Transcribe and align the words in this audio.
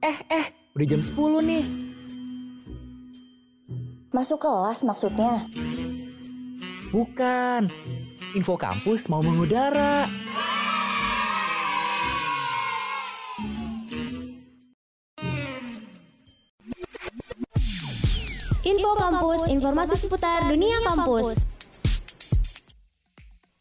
Eh, 0.00 0.18
eh, 0.32 0.46
udah 0.72 0.86
jam 0.88 1.04
10 1.04 1.44
nih. 1.44 1.64
Masuk 4.16 4.40
kelas 4.40 4.80
maksudnya? 4.80 5.44
Bukan. 6.88 7.68
Info 8.32 8.56
kampus 8.56 9.12
mau 9.12 9.20
mengudara. 9.20 10.08
Info 18.60 18.92
Kampus, 18.96 19.40
informasi 19.52 19.94
seputar 20.00 20.48
dunia 20.48 20.80
kampus. 20.84 21.36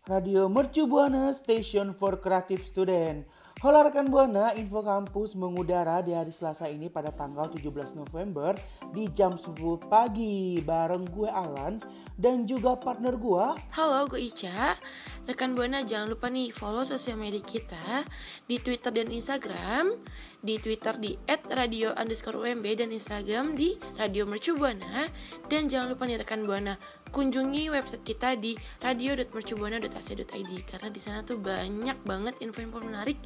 Radio 0.07 0.47
Mercu 0.47 0.87
Buana 0.87 1.35
Station 1.35 1.91
for 1.91 2.19
Creative 2.19 2.63
Student. 2.63 3.27
Halo 3.59 3.83
rekan 3.83 4.07
Buana, 4.07 4.55
Info 4.55 4.79
Kampus 4.79 5.35
mengudara 5.35 5.99
di 5.99 6.15
hari 6.15 6.31
Selasa 6.31 6.71
ini 6.71 6.87
pada 6.87 7.11
tanggal 7.11 7.51
17 7.51 7.91
November 7.91 8.55
di 8.95 9.11
jam 9.11 9.35
10 9.35 9.51
pagi. 9.83 10.63
Bareng 10.63 11.03
gue 11.03 11.27
Alan 11.27 11.75
dan 12.19 12.43
juga 12.43 12.75
partner 12.75 13.15
gue 13.15 13.45
Halo, 13.71 14.03
gue 14.11 14.19
Ica. 14.19 14.75
Rekan 15.23 15.55
Buana 15.55 15.87
jangan 15.87 16.11
lupa 16.11 16.27
nih 16.27 16.51
follow 16.51 16.83
sosial 16.83 17.15
media 17.15 17.39
kita 17.39 18.03
di 18.43 18.59
Twitter 18.59 18.91
dan 18.91 19.07
Instagram. 19.07 19.95
Di 20.39 20.59
Twitter 20.59 20.95
di 20.99 21.15
@radio 21.51 21.95
underscore 21.95 22.39
UMB 22.39 22.65
dan 22.75 22.91
Instagram 22.91 23.55
di 23.55 23.79
Radio 23.95 24.27
Mercu 24.27 24.59
Buana. 24.59 25.07
Dan 25.47 25.71
jangan 25.71 25.95
lupa 25.95 26.03
nih 26.03 26.19
rekan 26.19 26.43
Buana 26.43 26.75
kunjungi 27.09 27.71
website 27.71 28.05
kita 28.05 28.35
di 28.35 28.53
radio.mercubuana.ac.id 28.83 30.51
karena 30.67 30.89
di 30.91 31.01
sana 31.01 31.25
tuh 31.25 31.39
banyak 31.41 31.97
banget 32.05 32.35
info-info 32.43 32.83
menarik 32.83 33.17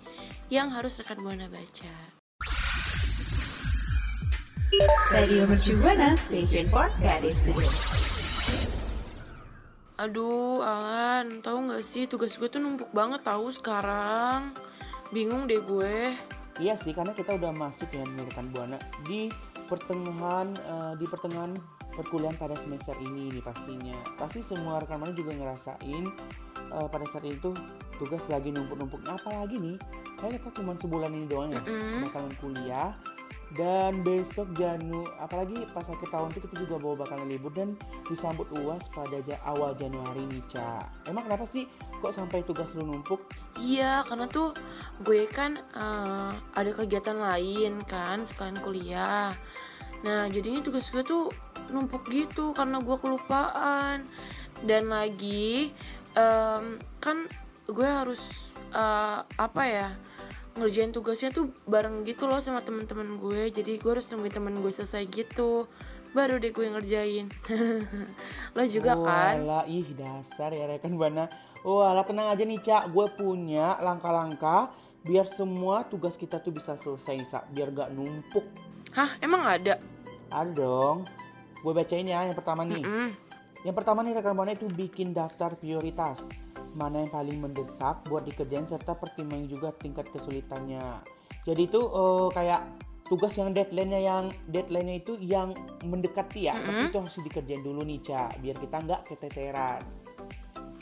yang 0.54 0.70
harus 0.70 1.02
rekan 1.02 1.20
Buana 1.24 1.50
baca. 1.50 1.94
Radio 5.13 5.46
Mercu 5.46 5.78
Buana 5.78 6.18
Station 6.18 6.66
for 6.68 6.90
Creative 6.98 7.38
Student. 7.38 8.02
Aduh, 9.94 10.66
Alan, 10.66 11.38
tahu 11.46 11.70
nggak 11.70 11.86
sih 11.86 12.10
tugas 12.10 12.34
gue 12.41 12.49
tuh 12.49 12.58
numpuk 12.58 12.90
banget 12.90 13.22
tahu 13.22 13.54
sekarang. 13.54 14.50
Bingung 15.13 15.46
deh 15.46 15.62
gue. 15.62 16.18
Iya 16.58 16.74
sih, 16.74 16.98
karena 16.98 17.13
kita 17.13 17.38
udah 17.38 17.54
masuk 17.54 17.94
ya 17.94 18.02
rekan 18.02 18.50
Buana 18.50 18.82
di 19.05 19.30
pertengahan 19.70 20.50
eh, 20.54 20.94
di 20.98 21.05
pertengahan 21.05 21.54
perkuliahan 21.94 22.34
pada 22.41 22.58
semester 22.58 22.98
ini 23.05 23.30
nih 23.38 23.44
pastinya. 23.46 23.94
Pasti 24.18 24.41
semua 24.41 24.82
rekan 24.82 24.98
Buana 24.98 25.13
juga 25.13 25.38
ngerasain 25.38 26.05
eh, 26.74 26.88
pada 26.90 27.05
saat 27.05 27.30
itu 27.30 27.54
tugas 28.02 28.26
lagi 28.34 28.50
numpuk-numpuknya 28.50 29.13
apalagi 29.13 29.62
nih. 29.62 29.78
Kayak 30.18 30.41
kita 30.41 30.50
cuma 30.57 30.74
sebulan 30.82 31.13
ini 31.13 31.26
doang 31.30 31.54
ya 31.54 31.62
Mm-mm. 31.62 32.10
bakalan 32.10 32.34
kuliah 32.41 32.98
dan 33.54 34.01
besok 34.01 34.49
Janu 34.57 35.05
apalagi 35.21 35.70
pas 35.77 35.85
akhir 35.85 36.09
tahun 36.09 36.34
itu 36.34 36.40
kita 36.49 36.55
juga 36.65 36.76
bawa 36.82 37.05
bakalan 37.05 37.29
libur 37.29 37.54
dan 37.54 37.77
disambut 38.10 38.49
UAS 38.57 38.90
pada 38.90 39.21
awal 39.45 39.77
Januari 39.77 40.26
nih, 40.26 40.41
Ca. 40.49 40.82
Emang 41.05 41.29
kenapa 41.29 41.45
sih 41.45 41.70
kok 42.01 42.10
sampai 42.10 42.41
tugas 42.41 42.73
lu 42.73 42.82
numpuk? 42.82 43.21
Iya, 43.62 44.01
karena 44.10 44.26
tuh 44.26 44.57
gue 45.05 45.29
kan 45.29 45.62
eh, 45.62 46.32
ada 46.34 46.71
kegiatan 46.73 47.18
lain 47.18 47.85
kan 47.85 48.26
sekalian 48.26 48.57
kuliah. 48.65 49.29
Nah, 50.01 50.27
jadinya 50.34 50.65
tugas 50.65 50.90
gue 50.90 51.05
tuh 51.05 51.29
numpuk 51.70 52.10
gitu 52.10 52.57
karena 52.57 52.82
gue 52.82 52.98
kelupaan. 52.98 54.04
Dan 54.65 54.90
lagi 54.90 55.70
em, 56.17 56.82
kan 56.98 57.17
gue 57.70 57.88
harus 57.88 58.51
eh, 58.73 59.20
apa 59.21 59.63
ya 59.70 59.90
ngerjain 60.54 60.93
tugasnya 60.93 61.34
tuh 61.34 61.49
bareng 61.65 62.05
gitu 62.05 62.29
loh 62.29 62.37
sama 62.37 62.62
teman-teman 62.62 63.18
gue. 63.18 63.49
Jadi 63.49 63.82
gue 63.82 63.91
harus 63.91 64.06
nungguin 64.09 64.34
temen 64.34 64.56
gue 64.62 64.72
selesai 64.73 65.03
gitu. 65.09 65.66
Baru 66.13 66.38
deh 66.38 66.53
gue 66.53 66.66
ngerjain. 66.69 67.28
Lo 68.55 68.63
juga 68.69 68.94
kan? 68.97 69.41
Walah, 69.41 69.66
ih 69.66 69.89
dasar 69.97 70.53
ya 70.53 70.69
rekan 70.69 70.94
Bana. 70.94 71.25
Walah 71.66 72.05
tenang 72.05 72.29
aja 72.29 72.44
nih 72.45 72.59
Cak, 72.61 72.94
gue 72.94 73.05
punya 73.17 73.79
langkah-langkah 73.81 74.69
biar 75.03 75.28
semua 75.28 75.83
tugas 75.83 76.16
kita 76.16 76.38
tuh 76.38 76.53
bisa 76.53 76.78
selesai 76.78 77.17
Cak. 77.28 77.44
Biar 77.49 77.73
gak 77.73 77.89
numpuk. 77.95 78.45
Hah, 78.94 79.09
emang 79.23 79.41
ada? 79.41 79.81
Ada 80.29 80.51
dong. 80.53 81.09
Gue 81.66 81.73
bacain 81.73 82.05
ya 82.05 82.28
yang 82.29 82.38
pertama 82.38 82.61
nih. 82.61 82.83
Mm. 82.83 83.09
Yang 83.63 83.75
pertama 83.79 84.03
nih 84.03 84.13
rekan 84.19 84.35
Buana 84.35 84.53
itu 84.53 84.67
bikin 84.67 85.16
daftar 85.16 85.55
prioritas. 85.55 86.28
Mana 86.73 87.01
yang 87.01 87.11
paling 87.11 87.38
mendesak 87.38 88.01
buat 88.06 88.23
dikerjain 88.23 88.66
serta 88.66 88.94
pertimbangan 88.94 89.45
juga 89.45 89.69
tingkat 89.72 90.09
kesulitannya. 90.09 91.01
Jadi 91.44 91.61
itu 91.63 91.79
eh, 91.79 92.28
kayak 92.29 92.61
tugas 93.03 93.35
yang 93.35 93.51
deadline-nya 93.51 94.00
yang 94.00 94.23
deadline-nya 94.47 94.95
itu 94.97 95.13
yang 95.19 95.53
mendekati 95.81 96.50
ya. 96.50 96.56
Tapi 96.56 96.89
itu 96.89 96.97
harus 96.97 97.16
dikerjain 97.19 97.61
dulu 97.61 97.84
nih, 97.84 98.00
Ca, 98.01 98.31
biar 98.39 98.57
kita 98.57 98.78
nggak 98.79 99.01
keteteran. 99.06 99.81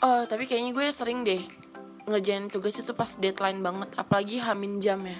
Oh, 0.00 0.22
tapi 0.24 0.46
kayaknya 0.46 0.72
gue 0.72 0.86
sering 0.90 1.22
deh 1.22 1.42
ngerjain 2.02 2.50
tugas 2.50 2.74
itu 2.74 2.90
pas 2.90 3.14
deadline 3.14 3.62
banget, 3.62 3.94
apalagi 3.94 4.42
hamin 4.42 4.82
jam 4.82 4.98
ya. 5.02 5.14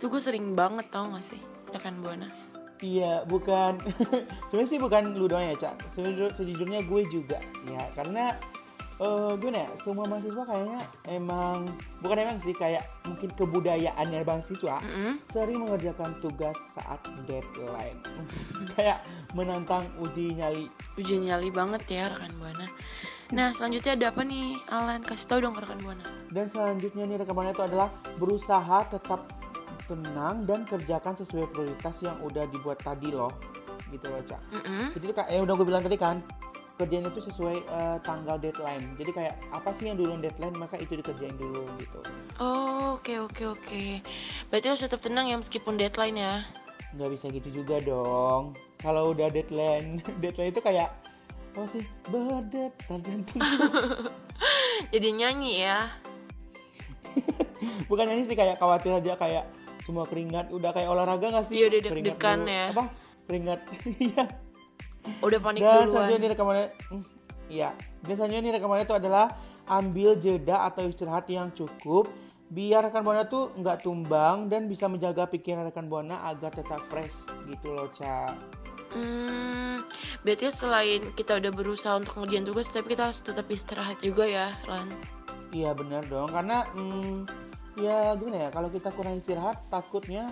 Itu 0.00 0.08
gue 0.08 0.16
sering 0.16 0.56
banget 0.56 0.88
tau 0.88 1.04
gak 1.12 1.20
sih, 1.20 1.40
rekan 1.68 2.00
Buana. 2.00 2.32
Iya, 2.80 3.22
bukan. 3.28 3.78
Sebenarnya 4.50 4.66
sih 4.66 4.80
bukan 4.80 5.14
lu 5.14 5.28
doang 5.28 5.44
ya, 5.44 5.54
Cak. 5.54 5.86
Sejujur- 5.86 6.34
Sejujurnya 6.34 6.82
gue 6.82 7.02
juga, 7.06 7.38
ya. 7.62 7.84
Karena 7.94 8.34
eh 9.00 9.32
gimana 9.40 9.64
ya, 9.64 9.70
semua 9.80 10.04
mahasiswa 10.04 10.44
kayaknya 10.44 10.80
emang 11.08 11.64
bukan 12.04 12.16
emang 12.20 12.38
sih 12.38 12.52
kayak 12.52 12.84
mungkin 13.08 13.32
kebudayaannya 13.32 14.20
mahasiswa 14.22 14.76
Mm-mm. 14.84 15.22
sering 15.32 15.64
mengerjakan 15.64 16.12
tugas 16.20 16.54
saat 16.76 17.00
deadline. 17.24 17.98
kayak 18.76 19.00
menantang 19.32 19.88
uji 19.96 20.36
nyali. 20.36 20.68
Ujian 21.00 21.24
nyali 21.24 21.48
banget 21.48 21.82
ya 21.88 22.12
rekan 22.12 22.36
Buana. 22.36 22.68
Nah, 23.32 23.48
selanjutnya 23.56 23.96
ada 23.96 24.06
apa 24.12 24.22
nih, 24.28 24.60
Alan? 24.68 25.00
Kasih 25.00 25.24
tau 25.24 25.40
dong 25.40 25.56
rekan 25.56 25.80
Buana. 25.80 26.04
Dan 26.28 26.44
selanjutnya 26.44 27.08
nih 27.08 27.16
rekamannya 27.24 27.56
itu 27.56 27.64
adalah 27.64 27.88
berusaha 28.20 28.84
tetap 28.92 29.24
tenang 29.88 30.44
dan 30.44 30.68
kerjakan 30.68 31.16
sesuai 31.16 31.48
prioritas 31.48 32.04
yang 32.04 32.20
udah 32.20 32.44
dibuat 32.52 32.84
tadi 32.84 33.08
loh. 33.08 33.32
Gitu 33.88 34.04
loh, 34.04 34.20
Cak. 34.20 34.40
Mm-mm. 34.52 34.84
Jadi 35.00 35.12
kayak 35.16 35.28
yang 35.32 35.44
udah 35.48 35.54
gue 35.56 35.66
bilang 35.66 35.82
tadi 35.82 35.96
kan 35.96 36.20
kerjaan 36.82 37.06
itu 37.06 37.22
sesuai 37.22 37.56
eh, 37.62 37.98
tanggal 38.02 38.36
deadline. 38.42 38.82
Jadi 38.98 39.10
kayak 39.14 39.34
apa 39.54 39.70
sih 39.70 39.86
yang 39.86 39.96
duluan 39.96 40.18
deadline 40.18 40.54
maka 40.58 40.74
itu 40.82 40.98
dikerjain 40.98 41.38
dulu 41.38 41.62
gitu. 41.78 42.00
Oh, 42.42 42.98
oke 42.98 43.14
oke 43.30 43.42
oke. 43.46 43.84
Berarti 44.50 44.66
harus 44.66 44.82
tetap 44.82 44.98
tenang 44.98 45.30
ya 45.30 45.38
meskipun 45.38 45.78
deadline 45.78 46.18
ya. 46.18 46.34
Nggak 46.98 47.10
bisa 47.14 47.26
gitu 47.30 47.48
juga 47.62 47.78
dong. 47.78 48.58
Kalau 48.82 49.14
udah 49.14 49.30
deadline, 49.30 50.02
deadline 50.22 50.50
itu 50.50 50.58
kayak 50.58 50.90
apa 51.52 51.68
sih 51.70 51.84
berdetar 52.10 52.98
jantung. 52.98 53.40
Jadi 54.92 55.08
nyanyi 55.14 55.62
ya. 55.62 55.86
Bukan 57.90 58.10
nyanyi 58.10 58.26
sih 58.26 58.34
kayak 58.34 58.58
khawatir 58.58 58.90
aja 58.90 59.14
kayak 59.14 59.44
semua 59.82 60.02
keringat 60.06 60.50
udah 60.50 60.74
kayak 60.74 60.88
olahraga 60.90 61.30
nggak 61.30 61.46
sih? 61.46 61.62
Iya, 61.62 61.66
udah 61.70 61.80
deg-degan 61.86 62.40
ya. 62.46 62.66
Apa? 62.74 62.84
Keringat. 63.30 63.60
Iya. 64.02 64.41
Udah 65.22 65.38
panik 65.42 65.60
Dan 65.62 65.70
duluan. 65.72 65.90
selanjutnya 65.90 66.18
nih 66.18 66.30
rekamannya, 66.34 66.66
hmm, 66.90 67.04
iya. 67.50 67.70
Dan 68.06 68.14
selanjutnya 68.14 68.42
nih 68.42 68.52
rekamannya 68.58 68.84
itu 68.86 68.96
adalah 68.96 69.26
ambil 69.66 70.10
jeda 70.18 70.66
atau 70.66 70.86
istirahat 70.86 71.26
yang 71.30 71.50
cukup 71.54 72.10
biar 72.52 72.84
rekan 72.84 73.00
buana 73.00 73.24
tuh 73.24 73.48
nggak 73.56 73.80
tumbang 73.80 74.52
dan 74.52 74.68
bisa 74.68 74.84
menjaga 74.84 75.24
pikiran 75.24 75.64
rekan 75.64 75.88
buana 75.88 76.20
agar 76.28 76.52
tetap 76.52 76.84
fresh 76.92 77.32
gitu 77.48 77.72
loh 77.72 77.88
ca. 77.96 78.36
Hmm, 78.92 79.80
berarti 80.20 80.52
selain 80.52 81.00
kita 81.16 81.40
udah 81.40 81.48
berusaha 81.48 81.96
untuk 81.96 82.20
ngerjain 82.20 82.44
tugas, 82.44 82.68
tapi 82.68 82.92
kita 82.92 83.08
harus 83.08 83.24
tetap 83.24 83.48
istirahat 83.48 83.96
juga 84.04 84.28
ya, 84.28 84.52
Lan. 84.68 84.84
Iya 85.48 85.72
benar 85.72 86.04
dong 86.12 86.28
karena 86.28 86.68
hmm, 86.76 87.24
ya 87.80 88.12
gimana 88.20 88.36
ya 88.36 88.50
kalau 88.52 88.68
kita 88.68 88.92
kurang 88.92 89.16
istirahat 89.16 89.56
takutnya 89.72 90.28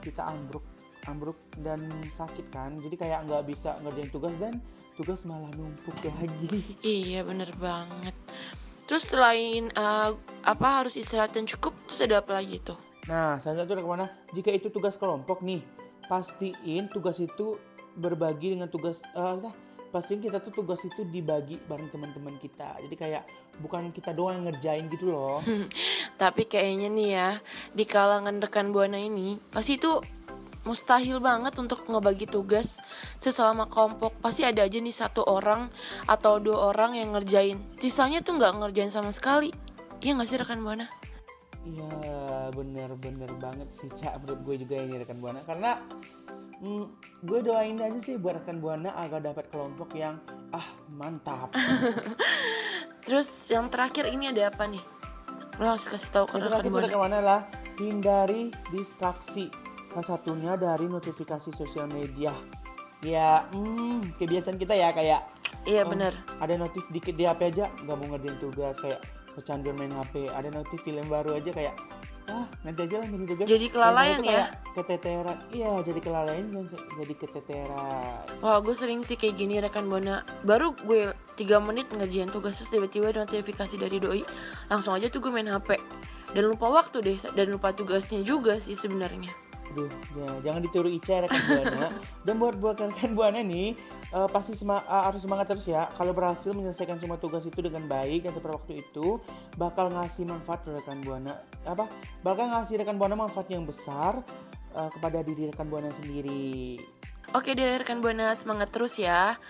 kita 0.00 0.24
ambruk 0.24 0.64
ambruk 1.10 1.38
dan 1.58 1.82
sakit 2.10 2.46
kan 2.54 2.78
jadi 2.78 2.94
kayak 2.94 3.18
nggak 3.26 3.42
bisa 3.48 3.74
ngerjain 3.82 4.10
tugas 4.10 4.34
dan 4.38 4.54
tugas 4.96 5.24
malah 5.24 5.48
numpuk 5.56 5.96
lagi. 6.04 6.60
Iya, 6.84 7.24
bener 7.24 7.50
banget. 7.56 8.14
Terus 8.84 9.08
selain 9.08 9.72
eh, 9.72 10.10
apa 10.44 10.68
harus 10.84 10.98
istirahat 10.98 11.32
dan 11.32 11.48
cukup, 11.48 11.72
terus 11.88 12.04
ada 12.04 12.20
apa 12.20 12.36
lagi 12.36 12.60
tuh? 12.60 12.76
Nah, 13.08 13.40
selanjutnya 13.40 13.72
tuh 13.72 13.76
ke 13.82 13.90
mana? 13.90 14.06
Jika 14.36 14.50
itu 14.52 14.68
tugas 14.68 14.94
kelompok 15.00 15.40
nih, 15.42 15.64
pastiin 16.06 16.92
tugas 16.92 17.18
itu 17.18 17.58
berbagi 17.96 18.54
dengan 18.54 18.68
tugas, 18.68 19.00
eh 19.16 19.34
nah, 19.42 19.54
pastiin 19.90 20.20
kita 20.22 20.38
tuh 20.44 20.52
tugas 20.62 20.80
itu 20.84 21.02
dibagi 21.08 21.58
bareng 21.66 21.88
teman-teman 21.88 22.36
kita. 22.38 22.78
Jadi 22.84 22.94
kayak 22.94 23.24
bukan 23.58 23.90
kita 23.90 24.12
doang 24.12 24.42
yang 24.42 24.44
ngerjain 24.52 24.86
gitu 24.92 25.08
loh. 25.10 25.40
Tapi 26.22 26.46
kayaknya 26.46 26.88
nih 26.92 27.08
ya, 27.16 27.28
di 27.72 27.84
kalangan 27.88 28.38
rekan 28.38 28.70
Buana 28.70 29.00
ini, 29.00 29.40
pasti 29.50 29.80
itu 29.80 29.98
mustahil 30.62 31.18
banget 31.18 31.54
untuk 31.58 31.82
ngebagi 31.86 32.26
tugas 32.30 32.78
sesama 33.18 33.66
kelompok. 33.66 34.14
Pasti 34.22 34.46
ada 34.46 34.62
aja 34.62 34.78
nih 34.78 34.94
satu 34.94 35.26
orang 35.26 35.70
atau 36.06 36.38
dua 36.38 36.70
orang 36.74 36.98
yang 36.98 37.14
ngerjain. 37.14 37.58
Sisanya 37.82 38.22
tuh 38.22 38.38
nggak 38.38 38.58
ngerjain 38.62 38.90
sama 38.94 39.10
sekali. 39.10 39.50
Iya 40.02 40.18
nggak 40.18 40.28
sih 40.28 40.38
rekan 40.38 40.62
Buana? 40.66 40.86
Iya 41.62 42.50
bener-bener 42.50 43.30
banget 43.38 43.70
sih 43.70 43.86
Cak 43.86 44.26
menurut 44.26 44.40
gue 44.42 44.66
juga 44.66 44.82
ini 44.82 44.98
rekan 44.98 45.22
buana 45.22 45.46
karena 45.46 45.78
mm, 46.58 46.84
gue 47.22 47.38
doain 47.38 47.78
aja 47.78 47.98
sih 48.02 48.18
buat 48.18 48.42
rekan 48.42 48.58
buana 48.58 48.90
agar 48.98 49.22
dapat 49.22 49.46
kelompok 49.46 49.94
yang 49.94 50.18
ah 50.50 50.66
mantap. 50.90 51.54
Terus 53.06 53.30
yang 53.46 53.70
terakhir 53.70 54.10
ini 54.10 54.34
ada 54.34 54.50
apa 54.50 54.66
nih? 54.66 54.82
Lo 55.62 55.78
harus 55.78 55.86
kasih 55.86 56.10
tahu 56.10 56.26
ke 56.26 56.36
Yang 56.42 56.50
rekan 56.50 56.66
buana. 56.66 56.82
rekan 56.82 56.98
buana 56.98 57.16
adalah 57.22 57.42
hindari 57.78 58.50
distraksi. 58.74 59.46
Salah 59.92 60.16
satunya 60.16 60.56
dari 60.56 60.88
notifikasi 60.88 61.52
sosial 61.52 61.84
media. 61.92 62.32
Ya, 63.04 63.44
hmm, 63.52 64.16
kebiasaan 64.16 64.56
kita 64.56 64.72
ya 64.72 64.88
kayak 64.96 65.20
Iya 65.62 65.86
oh, 65.86 65.94
benar. 65.94 66.16
ada 66.42 66.54
notif 66.58 66.82
dikit 66.90 67.14
di 67.14 67.22
HP 67.22 67.54
aja 67.54 67.70
nggak 67.86 67.96
mau 68.00 68.06
ngerjain 68.10 68.34
tugas 68.42 68.74
kayak 68.82 68.98
kecanduan 69.38 69.78
main 69.78 69.94
HP 69.94 70.26
ada 70.26 70.50
notif 70.50 70.82
film 70.82 71.06
baru 71.06 71.38
aja 71.38 71.54
kayak 71.54 71.74
ah 72.26 72.46
nanti 72.66 72.82
aja 72.88 72.98
lah 72.98 73.06
ngerjain 73.06 73.28
tugas. 73.30 73.46
Jadi 73.46 73.66
kelalaian 73.70 74.18
Dan 74.18 74.26
itu 74.26 74.34
ya? 74.34 74.46
keteteran. 74.74 75.38
Iya 75.54 75.72
jadi 75.86 76.00
kelalaian 76.02 76.46
dan 76.50 76.64
jadi 76.72 77.14
keteteran. 77.14 78.22
Wah 78.42 78.58
gue 78.58 78.74
sering 78.74 79.06
sih 79.06 79.14
kayak 79.14 79.34
gini 79.38 79.62
rekan 79.62 79.86
buana 79.86 80.26
Baru 80.42 80.74
gue 80.82 81.14
3 81.38 81.62
menit 81.62 81.86
ngerjain 81.94 82.32
tugas 82.32 82.58
Terus 82.58 82.70
tiba-tiba 82.72 83.12
ada 83.14 83.22
notifikasi 83.28 83.74
dari 83.78 84.02
doi. 84.02 84.22
Langsung 84.66 84.98
aja 84.98 85.06
tuh 85.12 85.22
gue 85.22 85.30
main 85.30 85.46
HP 85.46 85.78
Dan 86.34 86.50
lupa 86.50 86.66
waktu 86.72 86.98
deh 87.04 87.18
Dan 87.36 87.54
lupa 87.54 87.70
tugasnya 87.70 88.24
juga 88.26 88.58
sih 88.58 88.74
sebenarnya 88.74 89.30
Aduh, 89.72 89.88
ya, 90.12 90.28
jangan 90.44 90.60
ditiru 90.60 90.88
Ica 90.92 91.24
rekan 91.24 91.40
buana. 91.48 91.88
Dan 92.28 92.34
buat 92.36 92.54
buat 92.60 92.76
rekan 92.76 93.16
buana 93.16 93.40
nih, 93.40 93.72
eh, 94.12 94.28
pasti 94.28 94.52
sema- 94.52 94.84
eh, 94.84 95.02
harus 95.08 95.24
semangat 95.24 95.48
terus 95.48 95.64
ya. 95.64 95.88
Kalau 95.96 96.12
berhasil 96.12 96.52
menyelesaikan 96.52 97.00
semua 97.00 97.16
tugas 97.16 97.48
itu 97.48 97.56
dengan 97.64 97.88
baik 97.88 98.28
dan 98.28 98.36
tepat 98.36 98.60
waktu 98.60 98.84
itu, 98.84 99.16
bakal 99.56 99.88
ngasih 99.88 100.28
manfaat 100.28 100.60
rekan 100.68 101.00
buana. 101.00 101.40
Apa? 101.64 101.88
Bakal 102.20 102.52
ngasih 102.52 102.84
rekan 102.84 103.00
buana 103.00 103.16
manfaat 103.16 103.48
yang 103.48 103.64
besar 103.64 104.20
eh, 104.76 104.90
kepada 104.92 105.24
diri 105.24 105.48
rekan 105.48 105.72
buana 105.72 105.88
sendiri. 105.88 106.76
Oke 107.32 107.56
deh 107.56 107.80
rekan 107.80 108.04
buana 108.04 108.36
semangat 108.36 108.68
terus 108.76 109.00
ya 109.00 109.40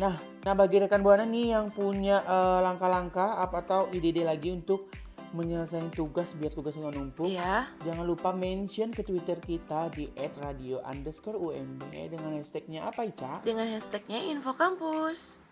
Nah, 0.00 0.16
nah 0.42 0.56
bagi 0.56 0.80
rekan 0.80 1.04
buana 1.04 1.22
nih 1.28 1.52
yang 1.52 1.68
punya 1.68 2.24
langkah-langkah 2.64 3.36
apa 3.36 3.60
atau 3.60 3.80
ide-ide 3.92 4.24
lagi 4.24 4.48
untuk 4.48 4.88
menyelesaikan 5.32 5.92
tugas 5.92 6.36
biar 6.36 6.52
tugasnya 6.52 6.88
nggak 6.88 6.96
numpuk. 6.96 7.28
Iya 7.28 7.68
Jangan 7.82 8.04
lupa 8.04 8.30
mention 8.36 8.92
ke 8.92 9.04
Twitter 9.04 9.36
kita 9.40 9.88
di 9.92 10.12
@radio 10.40 10.84
underscore 10.84 11.40
UMB 11.40 11.82
dengan 12.12 12.36
hashtagnya 12.36 12.88
apa 12.88 13.08
Ica? 13.08 13.40
Dengan 13.42 13.66
hashtagnya 13.72 14.20
info 14.28 14.52
kampus 14.54 15.42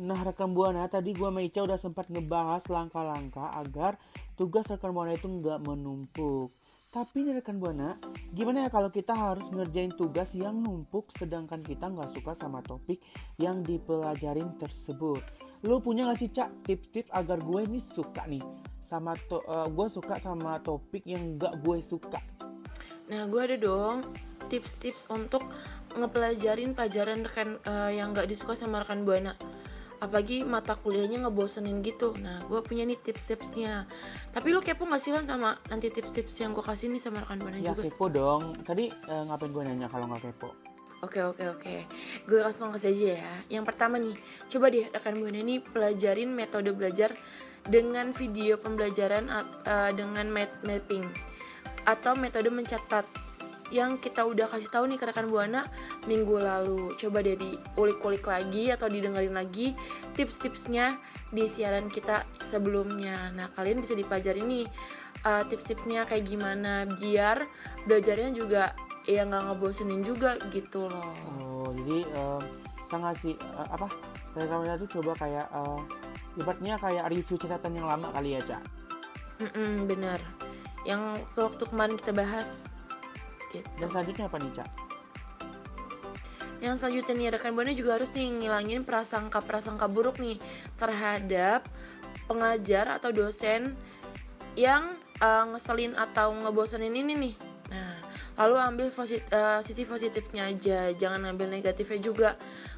Nah 0.00 0.20
rekan 0.24 0.52
buana 0.56 0.88
tadi 0.88 1.12
gua 1.12 1.28
sama 1.32 1.40
Ica 1.44 1.60
udah 1.64 1.78
sempat 1.80 2.08
ngebahas 2.08 2.64
langkah-langkah 2.68 3.52
agar 3.56 3.96
tugas 4.36 4.68
rekan 4.68 4.92
buana 4.92 5.16
itu 5.16 5.28
nggak 5.28 5.60
menumpuk. 5.64 6.52
Tapi 6.90 7.22
nih 7.22 7.38
rekan 7.38 7.62
buana, 7.62 7.94
gimana 8.34 8.66
ya 8.66 8.68
kalau 8.74 8.90
kita 8.90 9.14
harus 9.14 9.46
ngerjain 9.54 9.94
tugas 9.94 10.34
yang 10.34 10.58
numpuk 10.58 11.06
sedangkan 11.14 11.62
kita 11.62 11.86
nggak 11.86 12.10
suka 12.18 12.34
sama 12.34 12.66
topik 12.66 12.98
yang 13.38 13.62
dipelajarin 13.62 14.58
tersebut? 14.58 15.22
Lu 15.62 15.78
punya 15.78 16.10
gak 16.10 16.18
sih 16.18 16.34
Cak 16.34 16.66
tips-tips 16.66 17.14
agar 17.14 17.38
gue 17.38 17.62
ini 17.62 17.78
suka 17.78 18.26
nih 18.26 18.42
sama 18.82 19.14
to 19.30 19.38
gue 19.70 19.86
suka 19.86 20.18
sama 20.18 20.58
topik 20.66 21.06
yang 21.06 21.38
nggak 21.38 21.62
gue 21.62 21.78
suka? 21.78 22.18
Nah 23.06 23.22
gue 23.30 23.38
ada 23.38 23.54
dong 23.54 24.02
tips-tips 24.50 25.06
untuk 25.14 25.46
ngepelajarin 25.94 26.74
pelajaran 26.74 27.22
rekan 27.22 27.62
eh, 27.70 28.02
yang 28.02 28.10
gak 28.10 28.26
disuka 28.26 28.58
sama 28.58 28.82
rekan 28.82 29.06
buana 29.06 29.38
apalagi 30.00 30.42
mata 30.42 30.74
kuliahnya 30.74 31.28
ngebosenin 31.28 31.84
gitu 31.84 32.16
nah 32.24 32.40
gue 32.48 32.60
punya 32.64 32.88
nih 32.88 32.96
tips-tipsnya 32.98 33.84
tapi 34.32 34.50
lu 34.50 34.64
kepo 34.64 34.88
gak 34.88 34.98
sih 34.98 35.12
Lan 35.12 35.28
sama 35.28 35.60
nanti 35.68 35.92
tips-tips 35.92 36.40
yang 36.40 36.56
gue 36.56 36.64
kasih 36.64 36.88
nih 36.88 37.00
sama 37.00 37.20
rekan 37.20 37.38
buana 37.38 37.60
Ya 37.60 37.76
juga 37.76 37.84
kepo 37.84 38.06
dong. 38.08 38.56
Tadi 38.64 38.88
eh, 38.88 39.22
ngapain 39.28 39.52
gue 39.52 39.62
nanya 39.66 39.88
kalau 39.92 40.08
nggak 40.08 40.32
kepo? 40.32 40.50
Oke 41.00 41.24
oke 41.24 41.44
oke, 41.56 41.74
gue 42.28 42.40
langsung 42.44 42.76
kasih 42.76 42.92
aja 42.92 43.06
ya. 43.16 43.32
Yang 43.56 43.64
pertama 43.72 43.96
nih, 43.96 44.12
coba 44.52 44.68
deh 44.68 44.84
rekan 44.92 45.16
buana 45.16 45.40
ini 45.40 45.56
pelajarin 45.60 46.28
metode 46.28 46.76
belajar 46.76 47.16
dengan 47.64 48.12
video 48.12 48.60
pembelajaran 48.60 49.24
eh, 49.64 49.92
dengan 49.96 50.28
map- 50.28 50.60
mapping 50.64 51.04
atau 51.88 52.12
metode 52.16 52.52
mencatat 52.52 53.29
yang 53.70 54.02
kita 54.02 54.26
udah 54.26 54.50
kasih 54.50 54.70
tahu 54.70 54.90
nih 54.90 54.98
ke 54.98 55.06
rekan 55.06 55.30
buana 55.30 55.66
minggu 56.10 56.42
lalu. 56.42 56.94
Coba 56.98 57.22
deh 57.22 57.38
diulik-ulik 57.38 58.26
lagi 58.26 58.74
atau 58.74 58.90
didengarin 58.90 59.34
lagi 59.34 59.72
tips-tipsnya 60.18 60.98
di 61.30 61.46
siaran 61.46 61.86
kita 61.86 62.26
sebelumnya. 62.42 63.30
Nah 63.30 63.48
kalian 63.54 63.82
bisa 63.82 63.94
dipelajari 63.94 64.42
nih 64.42 64.66
eh, 65.24 65.42
tips-tipsnya 65.46 66.06
kayak 66.10 66.26
gimana 66.26 66.86
biar 66.86 67.46
belajarnya 67.86 68.30
juga 68.34 68.74
ya 69.08 69.26
nggak 69.26 69.42
ngebosenin 69.50 70.02
juga 70.02 70.36
gitu 70.50 70.86
loh. 70.86 71.14
Oh, 71.38 71.70
jadi 71.82 71.98
eh, 72.06 72.40
kita 72.86 72.96
ngasih 72.98 73.34
eh, 73.38 73.68
apa? 73.70 73.88
Rekan 74.34 74.66
tuh 74.86 74.90
coba 75.00 75.12
kayak 75.18 75.46
eh, 75.50 75.80
ibaratnya 76.38 76.74
kayak 76.78 77.10
review 77.10 77.38
catatan 77.38 77.74
yang 77.74 77.86
lama 77.90 78.10
kali 78.14 78.38
ya, 78.38 78.40
Cak. 78.42 78.62
Mm-mm, 79.40 79.88
bener. 79.90 80.20
Yang 80.86 81.24
waktu 81.34 81.64
kemarin 81.66 81.96
kita 81.98 82.12
bahas. 82.14 82.69
Gitu. 83.50 83.66
Dan 83.78 83.88
selanjutnya 83.90 84.24
apa 84.30 84.38
nih, 84.38 84.52
Cak? 84.54 84.68
Yang 86.60 86.74
selanjutnya 86.84 87.14
nih 87.16 87.28
rekan 87.32 87.52
buana 87.56 87.72
juga 87.72 87.96
harus 87.96 88.12
nih 88.12 88.28
ngilangin 88.36 88.84
prasangka-prasangka 88.84 89.88
buruk 89.88 90.20
nih 90.20 90.36
terhadap 90.76 91.64
pengajar 92.28 93.00
atau 93.00 93.10
dosen 93.10 93.74
yang 94.54 94.92
eh, 95.24 95.44
ngeselin 95.50 95.96
atau 95.96 96.36
ngebosenin 96.36 96.92
ini 96.92 97.12
nih. 97.16 97.34
Nah, 97.72 97.96
lalu 98.36 98.56
ambil 98.60 98.86
posit- 98.92 99.24
eh, 99.32 99.60
sisi 99.64 99.88
positifnya 99.88 100.52
aja, 100.52 100.92
jangan 100.92 101.32
ambil 101.32 101.48
negatifnya 101.48 101.98
juga. 101.98 102.30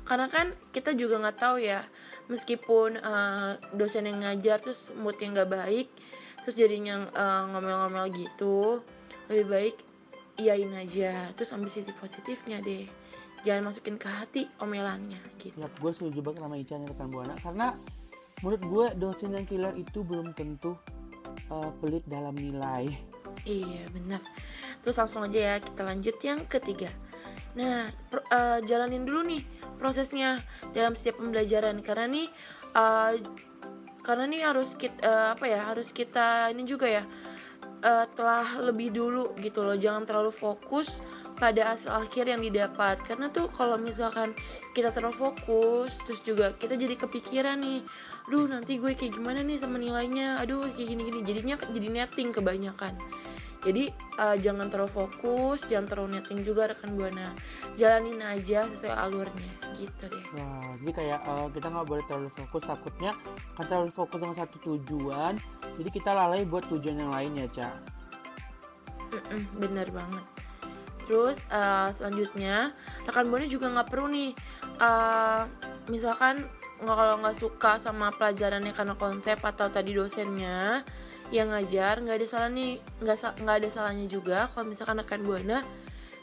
Karena 0.07 0.31
kan 0.31 0.55
kita 0.71 0.95
juga 0.95 1.19
nggak 1.19 1.39
tahu 1.43 1.59
ya, 1.59 1.83
meskipun 2.31 3.03
eh, 3.03 3.53
dosen 3.75 4.07
yang 4.07 4.23
ngajar 4.23 4.63
terus 4.63 4.95
moodnya 4.95 5.43
nggak 5.43 5.51
baik, 5.51 5.89
terus 6.47 6.55
jadinya 6.55 7.03
eh, 7.11 7.43
ngomel-ngomel 7.51 8.15
gitu, 8.15 8.79
lebih 9.27 9.47
baik 9.51 9.77
iyain 10.43 10.73
aja, 10.75 11.31
terus 11.39 11.55
ambil 11.55 11.71
sisi 11.71 11.95
positifnya 11.95 12.59
deh. 12.59 12.91
Jangan 13.43 13.71
masukin 13.71 13.99
ke 13.99 14.07
hati 14.07 14.43
omelannya 14.63 15.19
gitu. 15.39 15.55
Ya, 15.59 15.67
gue 15.67 15.91
setuju 15.91 16.23
banget 16.23 16.47
sama 16.47 16.55
Ica 16.59 16.75
nih 16.79 16.87
rekan 16.91 17.11
buana 17.11 17.35
karena 17.43 17.75
menurut 18.43 18.63
gue 18.67 18.87
dosen 18.99 19.35
yang 19.35 19.47
killer 19.47 19.75
itu 19.75 20.03
belum 20.07 20.31
tentu 20.35 20.79
eh, 21.51 21.71
pelit 21.83 22.07
dalam 22.07 22.35
nilai. 22.39 22.87
Iya 23.43 23.91
benar. 23.91 24.23
Terus 24.83 24.99
langsung 24.99 25.27
aja 25.27 25.39
ya 25.39 25.55
kita 25.59 25.83
lanjut 25.83 26.17
yang 26.23 26.47
ketiga. 26.47 26.91
Nah 27.59 27.91
pro- 28.11 28.27
eh, 28.31 28.63
jalanin 28.63 29.03
dulu 29.03 29.27
nih 29.27 29.43
prosesnya 29.79 30.39
dalam 30.71 30.95
setiap 30.95 31.19
pembelajaran 31.19 31.83
karena 31.83 32.07
nih 32.07 32.27
eh, 32.79 33.13
karena 34.07 34.25
nih 34.31 34.43
harus 34.47 34.79
kita 34.79 35.35
apa 35.35 35.47
ya 35.47 35.67
harus 35.67 35.91
kita 35.91 36.51
ini 36.55 36.63
juga 36.63 36.87
ya 36.87 37.03
eh, 37.83 38.07
telah 38.15 38.47
lebih 38.63 38.95
dulu 38.95 39.35
gitu 39.43 39.67
loh. 39.67 39.77
Jangan 39.77 40.07
terlalu 40.07 40.33
fokus 40.33 41.03
pada 41.37 41.75
hasil 41.75 41.91
akhir 41.91 42.31
yang 42.31 42.41
didapat. 42.41 43.03
Karena 43.03 43.29
tuh 43.29 43.51
kalau 43.51 43.77
misalkan 43.77 44.33
kita 44.73 44.95
terlalu 44.95 45.31
fokus 45.31 45.99
terus 46.07 46.23
juga 46.23 46.55
kita 46.57 46.79
jadi 46.79 46.97
kepikiran 46.97 47.61
nih 47.61 47.83
aduh 48.23 48.47
nanti 48.47 48.79
gue 48.79 48.95
kayak 48.95 49.19
gimana 49.19 49.43
nih 49.43 49.59
sama 49.59 49.77
nilainya? 49.77 50.39
Aduh 50.41 50.71
kayak 50.71 50.89
gini 50.89 51.03
gini 51.11 51.21
jadinya 51.27 51.57
jadi 51.59 51.89
netting 51.91 52.31
kebanyakan 52.31 52.95
jadi 53.63 53.95
eh, 53.95 54.37
jangan 54.43 54.67
terlalu 54.69 54.91
fokus 54.91 55.65
jangan 55.71 55.87
terlalu 55.87 56.19
netting 56.19 56.43
juga 56.43 56.75
rekan 56.75 56.99
buana 56.99 57.31
jalanin 57.79 58.19
aja 58.21 58.67
sesuai 58.69 58.95
alurnya 58.95 59.53
gitu 59.79 60.11
deh 60.11 60.25
Wah, 60.35 60.75
jadi 60.83 60.93
kayak 60.93 61.21
eh, 61.23 61.47
kita 61.55 61.67
nggak 61.71 61.87
boleh 61.87 62.05
terlalu 62.11 62.31
fokus 62.35 62.63
takutnya 62.67 63.13
kan 63.55 63.65
terlalu 63.71 63.91
fokus 63.95 64.19
dengan 64.21 64.37
satu 64.37 64.57
tujuan, 64.65 65.37
jadi 65.77 65.91
kita 65.93 66.11
lalai 66.13 66.49
buat 66.49 66.65
tujuan 66.73 67.05
yang 67.05 67.13
lain 67.13 67.37
ya, 67.37 67.47
Cak. 67.53 67.75
Bener 69.61 69.89
banget. 69.93 70.25
Terus 71.05 71.45
eh, 71.53 71.89
selanjutnya 71.93 72.73
rekan 73.05 73.29
buana 73.29 73.45
juga 73.45 73.69
nggak 73.69 73.89
perlu 73.93 74.09
nih, 74.09 74.31
eh, 74.81 75.43
misalkan 75.93 76.41
nggak 76.83 76.97
kalau 76.97 77.15
nggak 77.23 77.37
suka 77.39 77.73
sama 77.79 78.11
pelajarannya 78.11 78.75
karena 78.75 78.95
konsep 78.99 79.39
atau 79.39 79.71
tadi 79.71 79.95
dosennya 79.95 80.83
yang 81.33 81.49
ngajar 81.51 82.05
nggak 82.05 82.17
ada 82.21 82.29
salah 82.29 82.51
nih 82.53 82.79
nggak 83.01 83.17
nggak 83.41 83.57
ada 83.65 83.69
salahnya 83.73 84.07
juga 84.07 84.53
kalau 84.53 84.69
misalkan 84.69 85.01
rekan 85.01 85.25
buana 85.25 85.65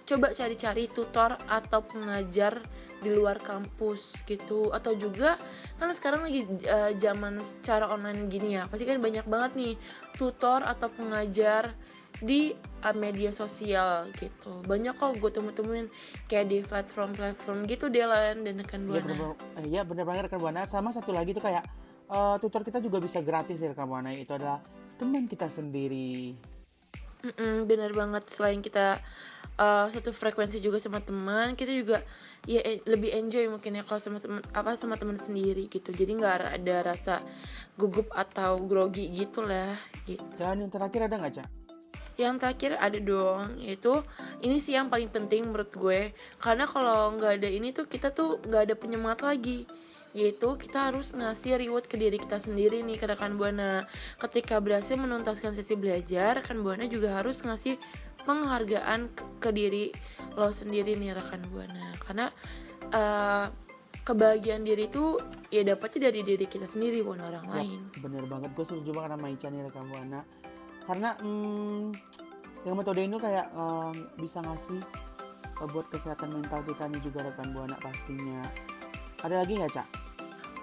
coba 0.05 0.33
cari-cari 0.33 0.85
tutor 0.89 1.37
atau 1.49 1.81
pengajar 1.85 2.61
di 2.99 3.09
luar 3.15 3.39
kampus 3.39 4.21
gitu 4.27 4.69
atau 4.75 4.91
juga 4.93 5.39
kan 5.79 5.89
sekarang 5.95 6.27
lagi 6.27 6.45
eh, 6.67 6.91
zaman 6.99 7.39
secara 7.41 7.89
online 7.89 8.27
gini 8.27 8.59
ya 8.59 8.67
pasti 8.67 8.85
kan 8.85 8.99
banyak 8.99 9.25
banget 9.25 9.51
nih 9.55 9.73
tutor 10.19 10.61
atau 10.61 10.91
pengajar 10.93 11.73
di 12.19 12.51
uh, 12.83 12.95
media 12.97 13.31
sosial 13.31 14.11
gitu 14.19 14.59
banyak 14.67 14.91
kok 14.97 15.15
gue 15.21 15.31
temen-temen 15.31 15.87
kayak 16.27 16.45
di 16.51 16.57
platform-platform 16.65 17.63
gitu 17.69 17.87
deh 17.87 18.03
lan 18.03 18.43
dan 18.43 18.59
rekan 18.59 18.83
Iya 18.83 18.87
buana 18.89 19.05
bener, 19.07 19.31
eh, 19.55 19.65
iya 19.69 19.81
bener 19.87 20.03
banget 20.03 20.21
rekan 20.27 20.39
buana. 20.41 20.61
Sama 20.67 20.91
satu 20.91 21.15
lagi 21.15 21.31
tuh 21.31 21.43
kayak 21.45 21.63
eh, 22.09 22.35
tutor 22.43 22.65
kita 22.67 22.83
juga 22.83 22.99
bisa 22.99 23.23
gratis 23.23 23.61
ya 23.63 23.71
rekan 23.71 23.87
buana. 23.87 24.11
Itu 24.11 24.35
adalah 24.35 24.59
teman 24.99 25.31
kita 25.31 25.47
sendiri. 25.47 26.35
Mm-mm, 27.23 27.63
bener 27.63 27.95
banget. 27.95 28.27
Selain 28.27 28.59
kita 28.59 28.99
uh, 29.55 29.87
satu 29.87 30.11
frekuensi 30.11 30.59
juga 30.59 30.79
sama 30.79 30.99
teman 30.99 31.55
kita 31.55 31.71
juga 31.71 32.03
ya 32.47 32.63
eh, 32.63 32.79
lebih 32.87 33.11
enjoy 33.11 33.51
mungkin 33.51 33.75
ya 33.75 33.83
kalau 33.83 33.99
sama 33.99 34.19
teman 34.19 34.43
apa 34.51 34.75
sama 34.75 34.99
teman 34.99 35.15
sendiri 35.15 35.71
gitu. 35.71 35.95
Jadi 35.95 36.11
nggak 36.19 36.59
ada 36.59 36.75
rasa 36.83 37.23
gugup 37.79 38.11
atau 38.11 38.59
grogi 38.67 39.07
gitu 39.11 39.43
lah 39.43 39.79
gitu. 40.03 40.23
Dan 40.35 40.67
yang 40.67 40.71
terakhir 40.71 41.07
ada 41.07 41.15
nggak 41.15 41.35
cak? 41.39 41.49
yang 42.19 42.35
terakhir 42.35 42.75
ada 42.75 42.99
dong 42.99 43.55
yaitu 43.63 43.95
ini 44.43 44.59
sih 44.59 44.75
yang 44.75 44.91
paling 44.91 45.07
penting 45.07 45.47
menurut 45.47 45.71
gue. 45.71 46.11
Karena 46.35 46.67
kalau 46.67 47.15
nggak 47.15 47.39
ada 47.39 47.47
ini 47.47 47.71
tuh 47.71 47.87
kita 47.87 48.11
tuh 48.11 48.43
nggak 48.43 48.67
ada 48.67 48.75
penyemangat 48.75 49.23
lagi 49.23 49.63
yaitu 50.17 50.57
kita 50.57 50.89
harus 50.89 51.13
ngasih 51.13 51.61
reward 51.61 51.85
ke 51.85 51.95
diri 51.95 52.17
kita 52.17 52.41
sendiri 52.41 52.81
nih 52.81 52.97
ke 52.97 53.05
rekan 53.05 53.37
buana 53.37 53.85
ketika 54.17 54.57
berhasil 54.57 54.97
menuntaskan 54.97 55.53
sesi 55.53 55.77
belajar 55.77 56.41
rekan 56.41 56.65
buana 56.65 56.89
juga 56.89 57.21
harus 57.21 57.45
ngasih 57.45 57.77
penghargaan 58.25 59.09
ke, 59.41 59.49
diri 59.53 59.93
lo 60.33 60.49
sendiri 60.49 60.97
nih 60.97 61.13
rekan 61.13 61.41
buana 61.53 61.93
karena 62.05 62.25
eh, 62.89 63.45
kebahagiaan 64.09 64.65
diri 64.65 64.89
itu 64.89 65.21
ya 65.53 65.61
dapatnya 65.61 66.09
dari 66.09 66.25
diri 66.25 66.45
kita 66.49 66.65
sendiri 66.65 67.05
bukan 67.05 67.21
orang 67.29 67.45
Ya, 67.49 67.61
lain 67.61 67.81
bener 68.01 68.23
banget. 68.25 68.49
Gue 68.57 68.65
setuju 68.65 68.89
banget 68.97 69.11
sama 69.17 69.27
Ica 69.29 69.47
nih 69.53 69.61
rekan 69.69 69.85
buana. 69.85 70.21
Karena 70.89 71.09
hmm, 71.21 71.85
dengan 72.65 72.75
metode 72.81 73.01
ini 73.05 73.17
kayak 73.21 73.47
eh, 73.53 73.91
bisa 74.17 74.41
ngasih 74.41 74.81
eh, 75.61 75.67
buat 75.69 75.85
kesehatan 75.93 76.29
mental 76.33 76.65
kita 76.65 76.83
nih 76.89 77.01
juga 77.05 77.19
rekan 77.29 77.53
buana 77.53 77.77
pastinya. 77.77 78.41
Ada 79.23 79.43
lagi 79.43 79.59
nggak 79.59 79.73
cak? 79.73 79.87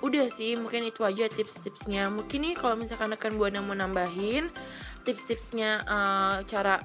Udah 0.04 0.28
sih, 0.28 0.54
mungkin 0.60 0.84
itu 0.84 1.02
aja 1.02 1.26
tips-tipsnya. 1.32 2.12
Mungkin 2.12 2.44
nih 2.44 2.54
kalau 2.56 2.76
misalkan 2.76 3.12
rekan 3.12 3.34
buana 3.40 3.64
mau 3.64 3.72
nambahin 3.72 4.52
tips-tipsnya 5.08 5.82
eh, 5.86 6.36
cara 6.44 6.82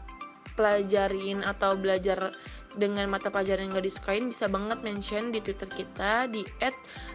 pelajarin 0.55 1.43
atau 1.43 1.75
belajar 1.79 2.35
dengan 2.75 3.11
mata 3.11 3.27
pelajaran 3.27 3.67
yang 3.67 3.75
gak 3.75 3.87
disukain 3.87 4.25
bisa 4.31 4.47
banget 4.47 4.79
mention 4.79 5.31
di 5.31 5.43
twitter 5.43 5.67
kita 5.67 6.31
di 6.31 6.47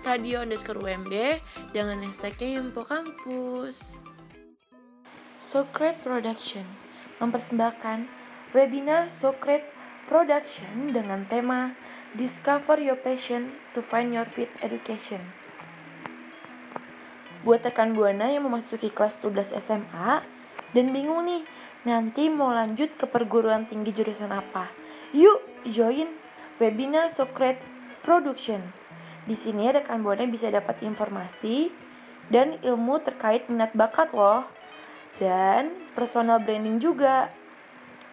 @radio 0.04 0.44
underscore 0.44 0.80
UMB 0.80 1.40
dengan 1.72 2.04
hashtagnya 2.04 2.60
Info 2.60 2.84
Kampus. 2.84 3.96
Socrate 5.40 6.00
Production 6.04 6.66
mempersembahkan 7.22 8.04
webinar 8.52 9.08
Socrate 9.16 9.64
Production 10.10 10.92
dengan 10.92 11.24
tema 11.30 11.72
Discover 12.14 12.78
Your 12.78 12.94
Passion 12.94 13.58
to 13.74 13.82
Find 13.82 14.14
Your 14.14 14.30
Fit 14.30 14.46
Education. 14.62 15.34
Buat 17.42 17.66
rekan 17.66 17.98
Buana 17.98 18.30
yang 18.30 18.46
memasuki 18.46 18.94
kelas 18.94 19.18
12 19.18 19.50
SMA 19.58 20.22
dan 20.70 20.86
bingung 20.94 21.26
nih, 21.26 21.42
nanti 21.82 22.30
mau 22.30 22.54
lanjut 22.54 22.94
ke 22.94 23.10
perguruan 23.10 23.66
tinggi 23.66 23.90
jurusan 23.90 24.30
apa? 24.30 24.70
Yuk, 25.10 25.66
join 25.66 26.14
webinar 26.62 27.10
Socrate 27.10 27.58
Production. 28.06 28.70
Di 29.26 29.34
sini 29.34 29.66
rekan 29.66 30.06
Buana 30.06 30.30
bisa 30.30 30.46
dapat 30.46 30.78
informasi 30.86 31.74
dan 32.30 32.62
ilmu 32.62 33.02
terkait 33.02 33.50
minat 33.50 33.74
bakat 33.74 34.14
loh. 34.14 34.46
Dan 35.18 35.90
personal 35.98 36.38
branding 36.38 36.78
juga. 36.78 37.34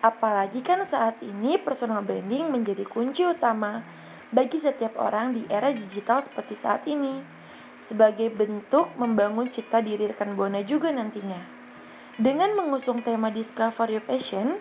Apalagi 0.04 0.60
kan 0.60 0.84
saat 0.84 1.24
ini 1.24 1.56
personal 1.56 2.04
branding 2.04 2.52
menjadi 2.52 2.84
kunci 2.84 3.24
utama 3.24 3.88
bagi 4.36 4.60
setiap 4.60 5.00
orang 5.00 5.32
di 5.32 5.48
era 5.48 5.72
digital 5.72 6.28
seperti 6.28 6.60
saat 6.60 6.84
ini. 6.92 7.24
Sebagai 7.88 8.28
bentuk 8.28 8.92
membangun 9.00 9.48
cita 9.48 9.80
diri 9.80 10.12
rekan 10.12 10.36
Buana 10.36 10.60
juga 10.60 10.92
nantinya. 10.92 11.40
Dengan 12.20 12.52
mengusung 12.52 13.00
tema 13.00 13.32
Discover 13.32 13.96
Your 13.96 14.04
Passion, 14.04 14.60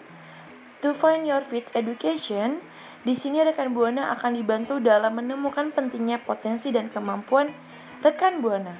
To 0.79 0.95
Find 0.95 1.27
Your 1.27 1.43
Fit 1.43 1.67
Education, 1.75 2.63
di 3.03 3.19
sini 3.19 3.43
rekan 3.43 3.75
Buana 3.75 4.15
akan 4.15 4.39
dibantu 4.39 4.79
dalam 4.79 5.19
menemukan 5.19 5.75
pentingnya 5.75 6.23
potensi 6.23 6.71
dan 6.71 6.87
kemampuan 6.87 7.51
rekan 7.99 8.39
Buana. 8.39 8.79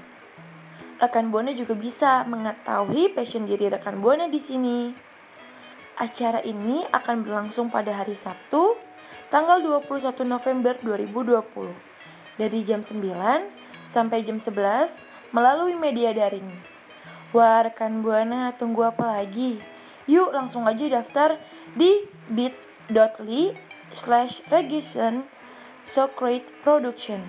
Rekan 1.03 1.35
Buana 1.35 1.51
juga 1.59 1.75
bisa 1.75 2.23
mengetahui 2.23 3.11
passion 3.19 3.51
diri 3.51 3.67
rekan 3.67 3.99
Buana 3.99 4.31
di 4.31 4.39
sini. 4.39 5.11
Acara 6.01 6.41
ini 6.41 6.89
akan 6.89 7.21
berlangsung 7.21 7.69
pada 7.69 7.93
hari 7.93 8.17
Sabtu, 8.17 8.81
tanggal 9.29 9.61
21 9.61 10.25
November 10.25 10.73
2020, 10.81 11.69
dari 12.41 12.65
jam 12.65 12.81
9 12.81 12.97
sampai 13.93 14.25
jam 14.25 14.41
11 14.41 14.89
melalui 15.37 15.77
media 15.77 16.17
daring. 16.17 16.49
Wah, 17.37 17.69
rekan 17.69 18.01
Buana, 18.01 18.57
tunggu 18.57 18.89
apa 18.89 19.21
lagi? 19.21 19.61
Yuk 20.09 20.33
langsung 20.33 20.65
aja 20.65 20.89
daftar 20.89 21.37
di 21.77 22.09
bit.ly 22.33 23.53
slash 23.93 24.41
registration 24.49 25.29
Socrate 25.85 26.49
Production. 26.65 27.21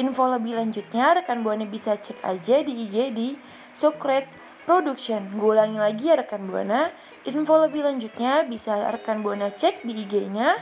Info 0.00 0.24
lebih 0.24 0.56
lanjutnya 0.56 1.20
rekan 1.20 1.44
Buana 1.44 1.68
bisa 1.68 2.00
cek 2.00 2.24
aja 2.24 2.64
di 2.64 2.72
IG 2.88 2.96
di 3.12 3.28
Socrate 3.76 4.47
Production. 4.68 5.40
Gue 5.40 5.56
ulangi 5.56 5.80
lagi 5.80 6.12
ya 6.12 6.20
rekan 6.20 6.44
Buana. 6.44 6.92
Info 7.24 7.56
lebih 7.56 7.88
lanjutnya 7.88 8.44
bisa 8.44 8.76
rekan 8.92 9.24
Buana 9.24 9.48
cek 9.48 9.80
di 9.80 9.96
IG-nya 10.04 10.60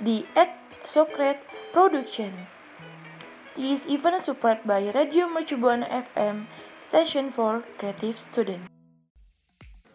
di 0.00 0.24
@socrate 0.88 1.44
production. 1.76 2.32
This 3.52 3.84
event 3.84 4.24
supported 4.24 4.64
by 4.64 4.88
Radio 4.96 5.28
Mercu 5.28 5.60
Buana 5.60 5.84
FM, 5.84 6.48
station 6.88 7.28
for 7.28 7.60
creative 7.76 8.16
student. 8.16 8.72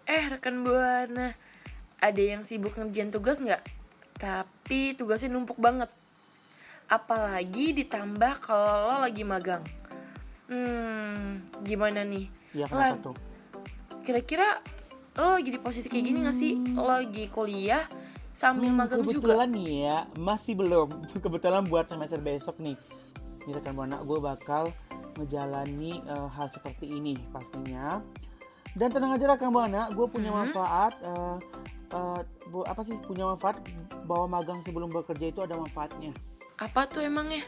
Eh 0.06 0.30
rekan 0.30 0.62
Buana, 0.62 1.34
ada 1.98 2.22
yang 2.22 2.46
sibuk 2.46 2.78
ngerjain 2.78 3.10
tugas 3.10 3.42
nggak? 3.42 3.66
Tapi 4.22 4.94
tugasnya 4.94 5.34
numpuk 5.34 5.58
banget. 5.58 5.90
Apalagi 6.86 7.74
ditambah 7.74 8.38
kalau 8.38 8.94
lo 8.94 8.96
lagi 9.02 9.26
magang. 9.26 9.66
Hmm, 10.46 11.42
gimana 11.66 12.06
nih? 12.06 12.30
Iya 12.54 12.70
Lan, 12.70 13.02
kenapa 13.02 13.02
tuh? 13.02 13.27
Kira-kira 14.08 14.64
lo 15.18 15.36
lagi 15.36 15.50
di 15.50 15.60
posisi 15.60 15.86
kayak 15.86 16.06
gini 16.06 16.24
gak 16.24 16.32
sih? 16.34 16.56
Lo 16.72 16.88
lagi 16.88 17.28
kuliah 17.28 17.84
sambil 18.32 18.70
Hmm, 18.70 18.80
magang 18.80 19.02
juga? 19.02 19.20
kebetulan 19.20 19.50
nih 19.52 19.70
ya, 19.84 19.98
masih 20.16 20.54
belum. 20.56 20.88
Kebetulan 21.24 21.66
buat 21.66 21.86
semester 21.86 22.16
besok 22.18 22.56
nih. 22.58 22.80
Ini 23.44 23.52
rekan 23.54 23.76
buana 23.76 24.00
gue 24.00 24.16
bakal 24.18 24.72
ngejalani 25.18 26.00
eh, 26.00 26.28
hal 26.30 26.48
seperti 26.48 26.88
ini 26.88 27.20
pastinya. 27.28 28.00
Dan 28.72 28.94
tenang 28.94 29.12
aja 29.12 29.28
rekan 29.28 29.50
buana, 29.50 29.90
gue 29.90 30.06
punya 30.06 30.30
Hmm. 30.30 30.48
manfaat 30.48 30.96
eh, 31.02 31.36
eh, 31.92 32.20
bu- 32.48 32.64
apa 32.64 32.80
sih? 32.82 32.96
Punya 33.02 33.26
manfaat 33.26 33.60
bahwa 34.06 34.40
magang 34.40 34.62
sebelum 34.62 34.88
bekerja 34.88 35.28
itu 35.28 35.42
ada 35.42 35.58
manfaatnya. 35.58 36.16
Apa 36.56 36.86
tuh 36.86 37.02
emangnya? 37.02 37.44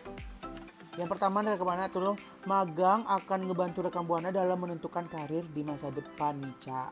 Yang 1.00 1.15
pertama 1.15 1.39
rekan 1.39 1.63
buana 1.63 1.88
tuh 1.88 2.20
magang 2.44 3.08
akan 3.08 3.39
ngebantu 3.48 3.88
rekan 3.88 4.03
buana 4.03 4.36
dalam 4.36 4.60
menentukan 4.60 5.08
karir 5.08 5.48
di 5.56 5.63
masa 5.63 5.88
depan 5.96 6.36
nih, 6.44 6.56
Cak. 6.60 6.91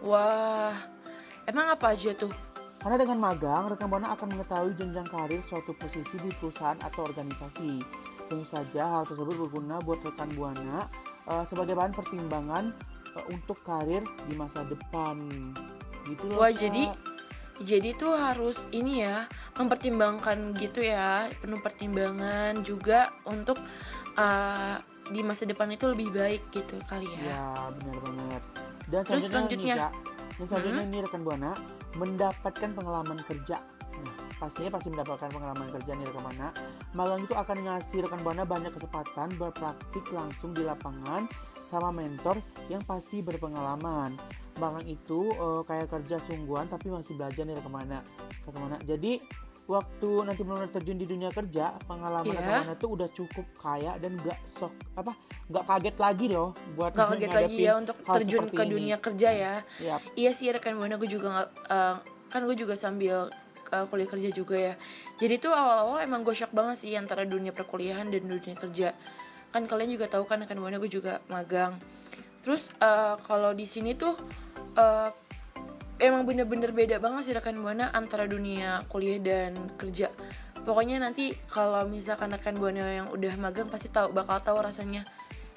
Wah, 0.00 0.72
emang 1.44 1.76
apa 1.76 1.92
aja 1.92 2.16
tuh? 2.16 2.32
Karena 2.82 2.98
dengan 2.98 3.22
magang, 3.22 3.70
rekan 3.70 3.86
Buana 3.86 4.10
akan 4.10 4.34
mengetahui 4.34 4.74
jenjang 4.74 5.06
karir 5.06 5.38
suatu 5.46 5.70
posisi 5.70 6.18
di 6.18 6.34
perusahaan 6.34 6.74
atau 6.82 7.06
organisasi. 7.06 7.78
Tentu 8.26 8.42
saja 8.42 8.98
hal 8.98 9.06
tersebut 9.06 9.38
berguna 9.38 9.78
buat 9.86 10.02
rekan 10.02 10.26
Buana 10.34 10.90
eh, 11.30 11.44
sebagai 11.46 11.78
bahan 11.78 11.94
pertimbangan 11.94 12.74
eh, 13.14 13.24
untuk 13.30 13.62
karir 13.62 14.02
di 14.26 14.34
masa 14.34 14.66
depan. 14.66 15.14
Gitu 16.10 16.26
loh, 16.26 16.42
Wah, 16.42 16.50
Cak. 16.50 16.58
jadi 16.58 16.90
jadi 17.60 17.92
tuh 17.92 18.16
harus 18.16 18.64
ini 18.72 19.04
ya 19.04 19.28
mempertimbangkan 19.60 20.56
gitu 20.56 20.80
ya 20.80 21.28
penuh 21.40 21.60
pertimbangan 21.60 22.64
juga 22.64 23.12
untuk 23.28 23.60
uh, 24.16 24.76
di 25.12 25.20
masa 25.20 25.44
depan 25.44 25.68
itu 25.68 25.84
lebih 25.90 26.14
baik 26.14 26.42
gitu 26.54 26.78
kali 26.88 27.10
ya. 27.10 27.20
Ya, 27.36 27.46
benar 27.76 27.96
banget. 28.00 28.42
Dan 28.88 29.02
Terus 29.04 29.28
selanjutnya, 29.28 29.28
nih, 29.28 29.28
selanjutnya? 29.28 29.76
Cak, 29.76 29.92
dan 30.32 30.44
selanjutnya 30.48 30.84
nih 30.88 31.00
rekan 31.04 31.22
Buana 31.22 31.52
mendapatkan 31.92 32.70
pengalaman 32.72 33.18
kerja. 33.28 33.56
Nah, 33.92 34.14
pastinya 34.40 34.70
pasti 34.72 34.88
mendapatkan 34.88 35.28
pengalaman 35.28 35.68
kerja 35.68 35.92
nih 35.92 36.04
rekan 36.08 36.22
Buana. 36.24 36.48
Magang 36.96 37.20
itu 37.26 37.34
akan 37.36 37.56
ngasih 37.68 37.98
rekan 38.08 38.20
Buana 38.24 38.42
banyak 38.48 38.72
kesempatan 38.72 39.28
berpraktik 39.36 40.06
langsung 40.14 40.56
di 40.56 40.62
lapangan 40.64 41.28
sama 41.72 41.88
mentor 41.88 42.36
yang 42.68 42.84
pasti 42.84 43.24
berpengalaman. 43.24 44.12
Magang 44.60 44.84
itu 44.84 45.32
eh, 45.32 45.62
kayak 45.64 45.88
kerja 45.88 46.20
sungguhan 46.20 46.68
tapi 46.68 46.92
masih 46.92 47.16
belajar 47.16 47.48
nih. 47.48 47.56
Rekan 47.56 47.72
Buana. 48.52 48.78
Jadi 48.84 49.24
waktu 49.62 50.10
nanti 50.26 50.42
benar-benar 50.42 50.74
terjun 50.74 50.98
di 50.98 51.06
dunia 51.06 51.30
kerja 51.30 51.78
pengalaman 51.86 52.28
Iya. 52.28 52.34
rekan 52.34 52.52
buana 52.60 52.74
tuh 52.74 52.90
udah 52.98 53.08
cukup 53.08 53.46
kaya 53.54 53.94
dan 53.94 54.18
gak 54.18 54.34
sok 54.42 54.74
apa 54.98 55.14
nggak 55.46 55.64
kaget 55.64 55.96
lagi 56.02 56.24
deh 56.28 56.40
oh, 56.40 56.50
buat 56.74 56.90
Gak 56.92 57.08
kaget 57.14 57.30
lagi 57.30 57.56
ya 57.62 57.72
untuk 57.78 57.96
terjun 58.02 58.50
ke 58.50 58.58
ini. 58.58 58.68
dunia 58.68 58.96
kerja 58.98 59.28
ya. 59.30 59.54
Yap. 59.78 60.00
Iya 60.18 60.30
sih 60.34 60.50
rekan 60.50 60.74
buana 60.74 60.98
gue 60.98 61.06
juga 61.06 61.26
nggak 61.30 61.48
eh, 61.70 61.94
kan 62.28 62.40
gue 62.42 62.56
juga 62.58 62.74
sambil 62.74 63.30
eh, 63.70 63.84
kuliah 63.86 64.10
kerja 64.10 64.28
juga 64.34 64.56
ya. 64.58 64.74
Jadi 65.22 65.34
tuh 65.38 65.54
awal-awal 65.54 66.02
emang 66.02 66.26
gue 66.26 66.34
shock 66.34 66.50
banget 66.50 66.76
sih 66.76 66.92
antara 66.98 67.22
dunia 67.22 67.54
perkuliahan 67.54 68.10
dan 68.10 68.22
dunia 68.26 68.58
kerja. 68.58 68.98
Kan 69.52 69.68
kalian 69.68 69.94
juga 69.94 70.08
tahu 70.08 70.24
kan 70.24 70.40
rekan 70.42 70.58
buana 70.58 70.80
gue 70.80 70.90
juga 70.90 71.20
magang. 71.28 71.76
Terus 72.42 72.74
eh, 72.80 73.14
kalau 73.22 73.52
di 73.52 73.68
sini 73.68 73.94
tuh 73.94 74.16
eh, 74.74 75.10
emang 76.02 76.26
bener-bener 76.26 76.74
beda 76.74 76.96
banget 76.98 77.30
sih 77.30 77.34
rekan 77.36 77.60
buana 77.62 77.94
antara 77.94 78.26
dunia 78.26 78.82
kuliah 78.90 79.22
dan 79.22 79.54
kerja. 79.78 80.10
Pokoknya 80.62 81.02
nanti 81.02 81.34
kalau 81.50 81.86
misalkan 81.86 82.32
rekan 82.34 82.58
buana 82.58 82.82
yang 82.82 83.08
udah 83.12 83.34
magang 83.38 83.70
pasti 83.70 83.90
tahu 83.90 84.10
bakal 84.10 84.40
tahu 84.42 84.58
rasanya 84.62 85.06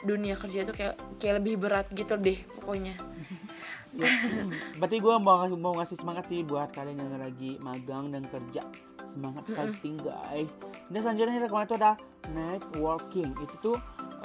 dunia 0.05 0.37
kerja 0.37 0.61
itu 0.61 0.73
kayak 0.75 0.95
kayak 1.17 1.41
lebih 1.41 1.57
berat 1.57 1.89
gitu 1.93 2.13
deh 2.19 2.37
pokoknya. 2.61 2.93
Ya, 3.95 4.11
berarti 4.79 4.97
gue 4.99 5.15
mau 5.23 5.47
mau 5.55 5.73
ngasih 5.79 5.97
semangat 5.97 6.27
sih 6.27 6.43
buat 6.43 6.69
kalian 6.75 6.99
yang 6.99 7.15
lagi 7.15 7.55
magang 7.63 8.11
dan 8.11 8.27
kerja 8.27 8.61
semangat 9.15 9.43
fighting 9.47 9.95
guys. 10.03 10.51
Dan 10.91 10.99
selanjutnya 10.99 11.39
rekan 11.39 11.55
buana 11.55 11.65
itu 11.65 11.77
ada 11.79 11.91
networking. 12.35 13.31
Itu 13.39 13.55
tuh 13.63 13.77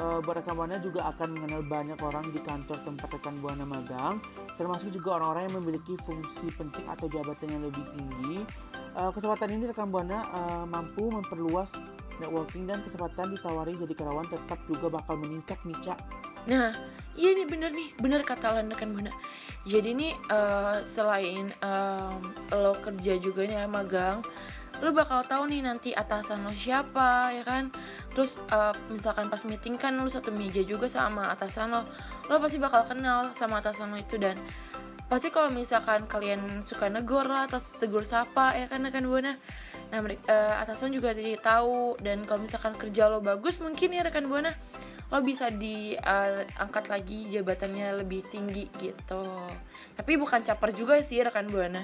eh, 0.03 0.19
buat 0.27 0.43
rekan 0.43 0.59
buana 0.59 0.83
juga 0.83 1.07
akan 1.15 1.39
mengenal 1.39 1.63
banyak 1.63 1.99
orang 2.03 2.27
di 2.35 2.43
kantor 2.43 2.83
tempat 2.83 3.09
rekan 3.15 3.39
buana 3.39 3.63
magang 3.63 4.19
termasuk 4.61 4.93
juga 4.93 5.17
orang-orang 5.17 5.49
yang 5.49 5.57
memiliki 5.65 5.97
fungsi 6.05 6.53
penting 6.53 6.85
atau 6.85 7.09
jabatan 7.09 7.49
yang 7.49 7.63
lebih 7.65 7.81
tinggi. 7.97 8.45
Eh, 8.93 9.11
kesempatan 9.17 9.57
ini 9.57 9.71
rekan 9.73 9.89
buana 9.89 10.21
eh, 10.21 10.65
mampu 10.69 11.09
memperluas 11.09 11.73
networking 12.21 12.69
dan 12.69 12.85
kesempatan 12.85 13.33
ditawari 13.33 13.73
jadi 13.81 13.97
karyawan 13.97 14.29
tetap 14.29 14.61
juga 14.69 15.01
bakal 15.01 15.17
meningkat 15.17 15.57
nih 15.65 15.79
Cak. 15.81 15.99
Nah, 16.49 16.77
iya 17.17 17.33
nih 17.33 17.49
bener 17.49 17.73
nih, 17.73 17.89
bener 17.97 18.21
kata 18.21 18.61
Lan 18.61 18.69
rekan 18.69 18.93
buana. 18.93 19.13
Jadi 19.65 19.97
nih 19.97 20.13
eh, 20.13 20.77
selain 20.85 21.49
em, 21.49 22.21
lo 22.53 22.77
kerja 22.85 23.17
juga 23.17 23.49
nih 23.49 23.57
ya, 23.61 23.67
magang, 23.69 24.21
lo 24.81 24.91
bakal 24.97 25.21
tahu 25.25 25.49
nih 25.49 25.61
nanti 25.65 25.93
atasan 25.93 26.45
lo 26.45 26.53
siapa 26.53 27.33
ya 27.37 27.45
kan. 27.45 27.69
Terus 28.17 28.41
eh, 28.51 28.75
misalkan 28.89 29.29
pas 29.29 29.45
meeting 29.45 29.77
kan 29.77 29.97
lo 29.97 30.09
satu 30.09 30.33
meja 30.33 30.65
juga 30.65 30.89
sama 30.89 31.29
atasan 31.33 31.73
lo, 31.73 31.85
lo 32.29 32.37
pasti 32.41 32.57
bakal 32.57 32.89
kenal 32.89 33.33
sama 33.37 33.61
atasan 33.61 33.93
lo 33.93 33.99
itu 34.01 34.17
dan 34.17 34.41
pasti 35.11 35.35
kalau 35.35 35.51
misalkan 35.51 36.07
kalian 36.07 36.63
suka 36.63 36.87
negor 36.87 37.27
lah 37.27 37.51
atau 37.51 37.59
tegur 37.83 38.07
sapa 38.07 38.55
ya 38.55 38.71
kan 38.71 38.87
rekan 38.87 39.11
buana 39.11 39.35
nah. 39.91 39.99
Mereka 39.99 40.63
atasan 40.63 40.95
juga 40.95 41.11
jadi 41.11 41.35
tahu 41.35 41.99
dan 41.99 42.23
kalau 42.23 42.47
misalkan 42.47 42.79
kerja 42.79 43.11
lo 43.11 43.19
bagus 43.19 43.59
mungkin 43.59 43.91
ya 43.91 44.07
rekan 44.07 44.31
buana 44.31 44.55
lo 45.11 45.19
bisa 45.27 45.51
diangkat 45.51 46.87
lagi 46.87 47.27
jabatannya 47.35 48.03
lebih 48.03 48.23
tinggi 48.31 48.71
gitu 48.79 49.27
tapi 49.99 50.15
bukan 50.15 50.47
caper 50.47 50.71
juga 50.71 51.03
sih 51.03 51.19
rekan 51.21 51.51
buana 51.51 51.83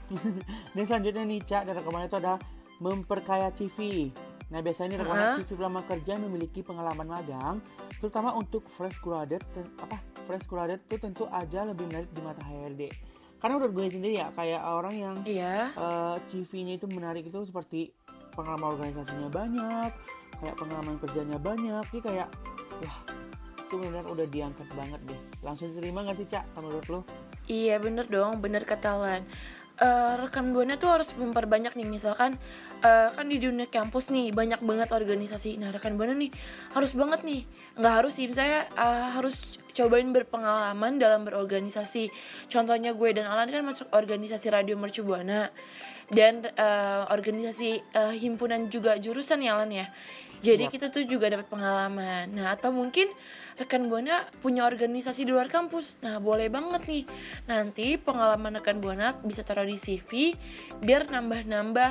Dan 0.76 0.84
selanjutnya 0.84 1.24
nih 1.24 1.40
Cak 1.42 1.62
dari 1.68 1.76
rekaman 1.80 2.08
itu 2.08 2.18
ada 2.18 2.36
memperkaya 2.82 3.48
CV. 3.54 4.10
Nah 4.50 4.60
biasanya 4.60 5.00
rekaman 5.00 5.38
Heeh. 5.38 5.46
CV 5.46 5.50
pelamar 5.56 5.84
kerja 5.86 6.18
memiliki 6.18 6.60
pengalaman 6.60 7.08
magang, 7.08 7.56
terutama 7.96 8.34
untuk 8.34 8.66
fresh 8.68 8.98
graduate 9.00 9.44
apa 9.80 9.96
fresh 10.26 10.50
graduate 10.50 10.82
itu 10.90 10.96
tentu 10.98 11.24
aja 11.30 11.64
lebih 11.64 11.88
menarik 11.88 12.10
di 12.10 12.20
mata 12.20 12.42
HRD. 12.44 12.82
Karena 13.38 13.58
menurut 13.58 13.72
gue 13.74 13.84
sendiri 13.90 14.14
ya 14.18 14.28
kayak 14.34 14.62
orang 14.62 14.94
yang 14.94 15.16
iya 15.26 15.70
eh, 15.72 16.16
CV-nya 16.30 16.78
itu 16.78 16.86
menarik 16.90 17.26
itu 17.26 17.38
seperti 17.42 17.94
pengalaman 18.32 18.76
organisasinya 18.76 19.28
banyak, 19.28 19.90
kayak 20.42 20.58
pengalaman 20.58 20.98
kerjanya 20.98 21.38
banyak, 21.38 21.84
jadi 21.94 22.00
kayak 22.02 22.28
wah 22.82 22.98
itu 23.62 23.74
benar 23.78 24.04
udah 24.04 24.26
diangkat 24.28 24.68
banget 24.74 25.00
deh. 25.08 25.20
Langsung 25.40 25.72
diterima 25.72 26.04
gak 26.04 26.18
sih 26.18 26.28
Cak 26.28 26.44
menurut 26.58 26.86
lo? 26.90 27.00
Iya 27.46 27.80
bener 27.80 28.10
dong, 28.10 28.42
bener 28.42 28.66
kata 28.66 28.98
Lan. 28.98 29.22
Eh, 29.80 30.14
rekan 30.20 30.52
buana 30.52 30.76
tuh 30.76 30.92
harus 30.92 31.10
memperbanyak 31.16 31.72
nih 31.72 31.88
misalkan 31.88 32.36
eh, 32.84 33.08
kan 33.08 33.24
di 33.24 33.40
dunia 33.40 33.64
kampus 33.72 34.12
nih 34.12 34.28
banyak 34.28 34.60
banget 34.60 34.92
organisasi. 34.92 35.56
Nah 35.56 35.72
rekan 35.72 35.96
buana 35.96 36.12
nih 36.12 36.28
harus 36.76 36.92
banget 36.92 37.24
nih, 37.24 37.48
nggak 37.80 37.94
harus 38.04 38.12
sih 38.20 38.28
saya 38.36 38.68
harus 39.16 39.56
cobain 39.72 40.12
berpengalaman 40.12 41.00
dalam 41.00 41.24
berorganisasi. 41.24 42.12
Contohnya 42.52 42.92
gue 42.92 43.10
dan 43.16 43.24
Alan 43.24 43.48
kan 43.48 43.64
masuk 43.64 43.88
organisasi 43.96 44.52
Radio 44.52 44.76
Mercu 44.76 45.00
Buana 45.00 45.48
dan 46.12 46.44
eh, 46.44 47.02
organisasi 47.08 47.70
eh, 47.80 48.14
himpunan 48.20 48.68
juga 48.68 49.00
jurusan 49.00 49.40
ya 49.40 49.56
Alan 49.56 49.72
ya. 49.72 49.88
Jadi 50.42 50.66
Yap. 50.66 50.72
kita 50.74 50.86
tuh 50.90 51.06
juga 51.06 51.30
dapat 51.30 51.46
pengalaman. 51.46 52.26
Nah, 52.34 52.50
atau 52.50 52.74
mungkin 52.74 53.06
rekan 53.54 53.86
buana 53.86 54.26
punya 54.42 54.66
organisasi 54.66 55.22
di 55.22 55.30
luar 55.30 55.46
kampus. 55.46 56.02
Nah, 56.02 56.18
boleh 56.18 56.50
banget 56.50 56.82
nih. 56.90 57.04
Nanti 57.46 57.94
pengalaman 57.94 58.58
rekan 58.58 58.82
buana 58.82 59.14
bisa 59.22 59.46
taruh 59.46 59.62
di 59.62 59.78
CV 59.78 60.34
biar 60.82 61.06
nambah-nambah 61.06 61.90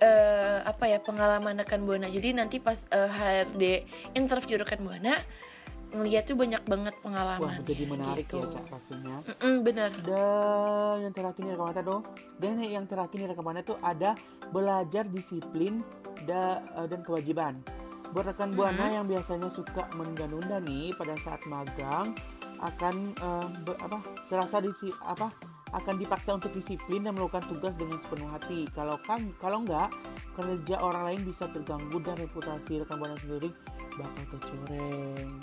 eh, 0.00 0.58
apa 0.64 0.84
ya 0.88 0.98
pengalaman 1.04 1.60
rekan 1.60 1.84
buana. 1.84 2.08
Jadi 2.08 2.32
nanti 2.32 2.56
pas 2.64 2.80
eh, 2.88 3.10
HRD 3.12 3.62
interview 4.16 4.56
rekan 4.56 4.80
buana 4.80 5.20
ngeliat 5.94 6.26
tuh 6.26 6.34
banyak 6.34 6.62
banget 6.66 6.94
Wah 6.94 7.02
pengalaman. 7.02 7.62
jadi 7.62 7.84
menarik 7.86 8.26
gitu. 8.26 8.42
ya 8.42 8.46
Cak 8.50 8.64
pastinya. 8.68 9.16
Mm-mm, 9.22 9.54
bener. 9.62 9.90
Dan 10.02 10.94
yang 11.06 11.14
terakhir 11.14 11.42
nih 11.42 11.54
rekan 11.54 11.84
tuh 11.84 12.00
dan 12.36 12.54
yang 12.58 12.86
terakhir 12.86 13.16
nih 13.16 13.28
rekan 13.30 13.54
tuh 13.62 13.78
ada 13.80 14.10
belajar 14.50 15.04
disiplin 15.06 15.80
da- 16.26 16.62
eh, 16.76 16.86
dan 16.86 17.00
kewajiban. 17.02 17.62
Buat 18.10 18.34
rekan 18.34 18.54
buana 18.54 18.86
yang 18.88 19.06
biasanya 19.06 19.50
suka 19.50 19.86
menunda-nunda 19.92 20.58
nih 20.58 20.94
pada 20.94 21.14
saat 21.16 21.42
magang 21.44 22.14
akan 22.58 22.94
eh, 23.12 23.46
be- 23.62 23.78
apa 23.78 23.98
terasa 24.26 24.58
disi 24.58 24.88
apa 25.02 25.30
akan 25.66 25.98
dipaksa 25.98 26.32
untuk 26.32 26.54
disiplin 26.54 27.02
dan 27.02 27.12
melakukan 27.12 27.42
tugas 27.46 27.74
dengan 27.74 27.98
sepenuh 27.98 28.30
hati. 28.30 28.64
Kalau 28.70 28.96
kan 29.02 29.20
kalau 29.36 29.60
enggak 29.60 29.90
kerja 30.32 30.78
orang 30.78 31.12
lain 31.12 31.20
bisa 31.22 31.50
terganggu 31.50 31.98
dan 32.00 32.16
reputasi 32.16 32.80
rekan 32.80 32.96
buana 32.96 33.18
sendiri 33.18 33.50
bakal 33.98 34.24
tercoreng. 34.30 35.36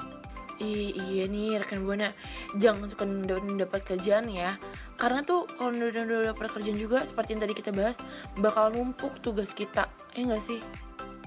I- 0.57 0.93
iya 0.93 1.25
nih 1.25 1.57
rekan 1.57 1.81
buana 1.81 2.13
jangan 2.55 2.85
suka 2.85 3.03
nunda 3.03 3.37
dapat 3.59 3.81
kerjaan 3.83 4.27
ya 4.27 4.57
karena 4.95 5.21
tuh 5.21 5.49
kalau 5.49 5.71
nunda 5.71 6.03
dapat 6.29 6.49
kerjaan 6.51 6.75
juga 6.75 7.01
seperti 7.01 7.33
yang 7.33 7.41
tadi 7.41 7.53
kita 7.53 7.71
bahas 7.71 7.97
bakal 8.35 8.69
numpuk 8.69 9.17
tugas 9.19 9.51
kita 9.51 9.89
ya 10.13 10.25
nggak 10.25 10.43
sih 10.43 10.59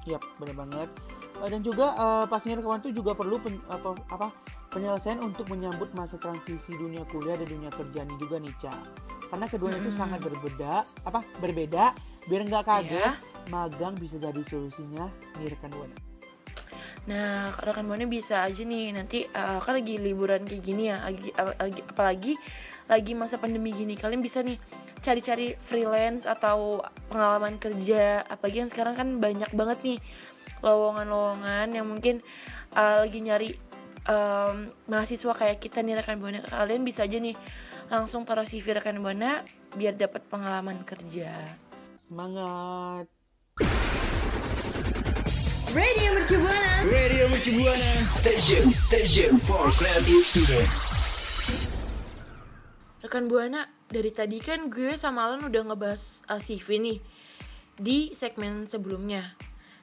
Yap, 0.07 0.23
benar 0.39 0.55
banget. 0.63 0.89
Eh, 1.43 1.51
Dan 1.51 1.67
juga 1.67 1.91
eh, 1.93 2.25
pastinya 2.31 2.63
rekaman 2.63 2.79
itu 2.79 2.95
juga 2.95 3.11
perlu 3.11 3.43
pen- 3.43 3.59
apa, 3.67 3.91
apa 4.07 4.31
penyelesaian 4.71 5.19
untuk 5.19 5.51
menyambut 5.51 5.91
masa 5.93 6.15
transisi 6.15 6.79
dunia 6.79 7.03
kuliah 7.05 7.35
dan 7.35 7.51
dunia 7.51 7.75
kerja 7.75 8.07
ini 8.07 8.15
juga 8.15 8.39
nih, 8.39 8.55
Ca. 8.55 8.71
Karena 9.27 9.51
keduanya 9.51 9.83
itu 9.83 9.91
sangat 9.91 10.23
berbeda, 10.23 10.87
apa 11.03 11.27
berbeda. 11.43 11.91
Biar 12.23 12.47
nggak 12.47 12.65
kaget, 12.65 13.03
Iya. 13.03 13.19
magang 13.51 13.99
bisa 13.99 14.15
jadi 14.15 14.39
solusinya 14.41 15.11
nih 15.37 15.51
rekan 15.51 15.75
buana. 15.75 15.99
Nah, 17.07 17.55
rekan 17.63 17.87
buana 17.87 18.03
bisa 18.11 18.43
aja 18.43 18.63
nih 18.67 18.91
nanti 18.91 19.23
eh, 19.23 19.59
kan 19.63 19.73
lagi 19.79 19.95
liburan 19.99 20.43
kayak 20.43 20.63
gini 20.63 20.91
ya, 20.91 20.99
lagi, 21.07 21.31
ap- 21.39 21.59
apalagi 21.95 22.35
lagi 22.91 23.13
masa 23.15 23.39
pandemi 23.39 23.71
gini, 23.71 23.95
kalian 23.95 24.23
bisa 24.23 24.43
nih 24.43 24.59
cari-cari 25.03 25.55
freelance 25.59 26.27
atau 26.27 26.83
pengalaman 27.07 27.63
kerja, 27.63 28.27
apalagi 28.27 28.67
yang 28.67 28.71
sekarang 28.71 28.95
kan 28.99 29.09
banyak 29.23 29.51
banget 29.55 29.79
nih 29.87 29.99
lowongan-lowongan 30.67 31.67
yang 31.71 31.87
mungkin 31.87 32.23
eh, 32.75 32.97
lagi 33.07 33.19
nyari 33.23 33.51
em, 34.07 34.57
mahasiswa 34.91 35.35
kayak 35.35 35.63
kita 35.63 35.87
nih 35.87 36.03
rekan 36.03 36.19
buana, 36.19 36.43
kalian 36.43 36.83
bisa 36.83 37.07
aja 37.07 37.19
nih 37.23 37.39
langsung 37.87 38.27
taruh 38.27 38.43
CV 38.43 38.83
rekan 38.83 38.99
buana 38.99 39.47
biar 39.79 39.95
dapat 39.95 40.27
pengalaman 40.27 40.83
kerja. 40.83 41.55
Semangat. 42.03 43.07
Radio 45.77 46.17
Mercu 46.17 46.41
Buana. 46.41 46.73
Radio 46.89 47.25
Mercu 47.29 47.53
Buana 47.53 47.93
Station 48.09 48.65
Station 48.73 49.37
for 49.45 49.69
Creative 49.77 50.25
Student 50.25 50.71
Rekan 53.05 53.29
Buana, 53.29 53.69
dari 53.85 54.09
tadi 54.09 54.41
kan 54.41 54.73
gue 54.73 54.97
sama 54.97 55.29
Alan 55.29 55.45
udah 55.45 55.69
ngebahas 55.69 56.25
uh, 56.33 56.41
CV 56.41 56.81
nih 56.81 56.99
di 57.77 58.17
segmen 58.17 58.65
sebelumnya. 58.73 59.37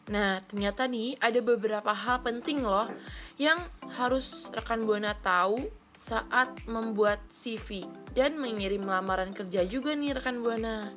Nah, 0.10 0.42
ternyata 0.50 0.90
nih 0.90 1.14
ada 1.22 1.38
beberapa 1.46 1.94
hal 1.94 2.26
penting 2.26 2.66
loh 2.66 2.90
yang 3.38 3.62
harus 3.94 4.50
rekan 4.50 4.90
Buana 4.90 5.14
tahu 5.22 5.62
saat 5.94 6.58
membuat 6.66 7.22
CV 7.30 7.86
dan 8.18 8.42
mengirim 8.42 8.82
lamaran 8.82 9.30
kerja 9.30 9.62
juga 9.62 9.94
nih 9.94 10.18
rekan 10.18 10.42
Buana. 10.42 10.90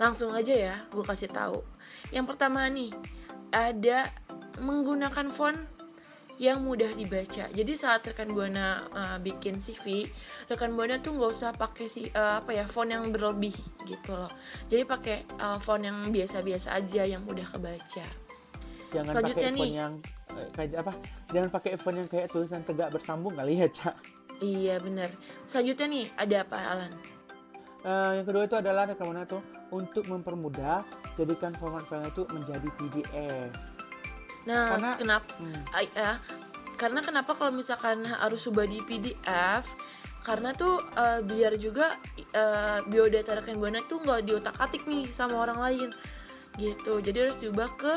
Langsung 0.00 0.32
aja 0.32 0.56
ya, 0.56 0.80
gue 0.88 1.04
kasih 1.04 1.28
tahu. 1.28 1.60
Yang 2.08 2.32
pertama 2.32 2.64
nih, 2.72 2.88
ada 3.50 4.08
menggunakan 4.60 5.28
font 5.30 5.58
yang 6.40 6.64
mudah 6.64 6.96
dibaca. 6.96 7.52
Jadi 7.52 7.72
saat 7.76 8.00
rekan 8.08 8.32
buana 8.32 8.80
uh, 8.96 9.18
bikin 9.20 9.60
CV, 9.60 10.08
rekan 10.48 10.72
buana 10.72 10.96
tuh 10.96 11.12
nggak 11.12 11.30
usah 11.36 11.52
pakai 11.52 11.84
si 11.84 12.08
uh, 12.16 12.40
apa 12.40 12.56
ya 12.56 12.64
font 12.64 12.88
yang 12.88 13.12
berlebih 13.12 13.52
gitu 13.84 14.16
loh. 14.16 14.32
Jadi 14.72 14.88
pakai 14.88 15.28
uh, 15.36 15.60
font 15.60 15.84
yang 15.84 16.08
biasa-biasa 16.08 16.80
aja 16.80 17.04
yang 17.04 17.20
mudah 17.28 17.44
kebaca. 17.44 18.08
Jangan 18.90 19.12
Selanjutnya 19.12 19.52
pakai 19.52 19.52
font 19.52 19.68
nih. 19.68 19.72
yang 19.76 19.92
eh, 20.32 20.48
kayak 20.56 20.80
apa? 20.80 20.92
Jangan 21.28 21.48
pakai 21.52 21.72
font 21.76 21.96
yang 22.00 22.08
kayak 22.08 22.26
tulisan 22.32 22.64
tegak 22.64 22.88
bersambung 22.88 23.36
kali 23.36 23.60
ya, 23.60 23.68
Cak. 23.68 23.96
Iya 24.40 24.80
bener. 24.80 25.12
Selanjutnya 25.44 25.86
nih 25.92 26.06
ada 26.16 26.36
apa 26.48 26.56
Alan? 26.56 26.92
Eh, 27.80 28.10
yang 28.20 28.26
kedua 28.28 28.44
itu 28.44 28.56
adalah 28.60 28.84
buana 28.92 29.24
tuh 29.24 29.40
untuk 29.72 30.04
mempermudah 30.04 30.84
jadikan 31.16 31.56
format 31.56 31.80
file 31.88 32.12
itu 32.12 32.28
menjadi 32.28 32.68
PDF. 32.76 33.50
Nah, 34.44 34.76
Karena- 34.76 34.96
kenapa? 35.00 35.28
Hmm. 35.40 35.62
Eh, 35.80 36.16
karena 36.76 37.00
kenapa 37.00 37.32
kalau 37.32 37.52
misalkan 37.52 38.04
harus 38.04 38.44
ubah 38.44 38.68
di 38.68 38.84
PDF? 38.84 39.64
Karena 40.20 40.52
tuh 40.52 40.84
eh, 40.92 41.24
biar 41.24 41.56
juga 41.56 41.96
eh, 42.16 42.78
biodata 42.84 43.40
rekan 43.40 43.56
buana 43.56 43.80
tuh 43.88 44.04
nggak 44.04 44.28
diotak-atik 44.28 44.84
nih 44.84 45.08
sama 45.08 45.40
orang 45.40 45.56
lain, 45.60 45.88
gitu. 46.60 47.00
Jadi 47.00 47.16
harus 47.16 47.40
diubah 47.40 47.68
ke 47.80 47.92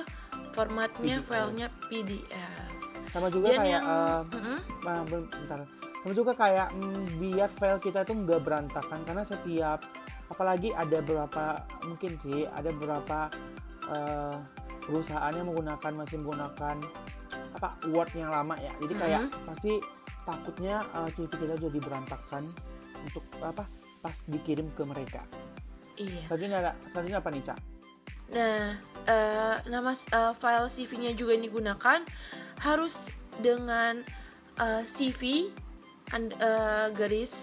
formatnya 0.56 1.20
PDF. 1.20 1.28
filenya 1.28 1.68
PDF. 1.92 2.72
Sama 3.12 3.28
juga 3.28 3.52
Dan 3.52 3.60
kayak 3.60 3.68
yang, 3.68 3.84
Mm-mm. 4.32 4.58
Ah, 4.88 5.04
ben- 5.04 5.28
bentar. 5.28 5.60
Sama 6.04 6.12
juga 6.12 6.36
kayak 6.36 6.76
mm, 6.76 7.16
biar 7.16 7.50
file 7.56 7.80
kita 7.80 8.04
tuh 8.04 8.20
nggak 8.28 8.44
berantakan 8.44 9.00
karena 9.08 9.24
setiap 9.24 9.80
apalagi 10.28 10.76
ada 10.76 11.00
beberapa 11.00 11.64
mungkin 11.88 12.20
sih 12.20 12.44
ada 12.44 12.76
beberapa 12.76 13.32
eh, 13.88 14.36
perusahaan 14.84 15.32
yang 15.32 15.48
menggunakan 15.48 15.92
masih 15.96 16.20
menggunakan 16.20 16.76
apa 17.56 17.70
Word 17.88 18.12
yang 18.20 18.36
lama 18.36 18.60
ya. 18.60 18.76
Jadi 18.84 18.94
kayak 19.00 19.22
pasti 19.48 19.80
takutnya 20.28 20.84
eh, 20.92 21.10
CV 21.16 21.32
kita 21.32 21.56
jadi 21.56 21.80
berantakan 21.80 22.44
untuk 23.08 23.24
apa 23.40 23.64
pas 24.04 24.20
dikirim 24.28 24.68
ke 24.76 24.84
mereka. 24.84 25.24
iya. 25.96 26.28
Selanjutnya 26.28 26.58
ada 26.60 26.72
selanjutnya 26.92 27.20
apa 27.24 27.30
nih, 27.32 27.44
Cak? 27.48 27.60
Nah, 28.34 28.64
eh, 29.08 29.56
nama 29.72 29.92
eh, 29.96 30.34
file 30.36 30.68
CV-nya 30.68 31.12
juga 31.16 31.32
yang 31.40 31.48
digunakan 31.48 32.00
harus 32.60 33.08
dengan 33.40 34.04
eh, 34.60 34.84
CV 34.84 35.48
and, 36.14 36.32
eh, 36.38 36.88
garis 36.94 37.34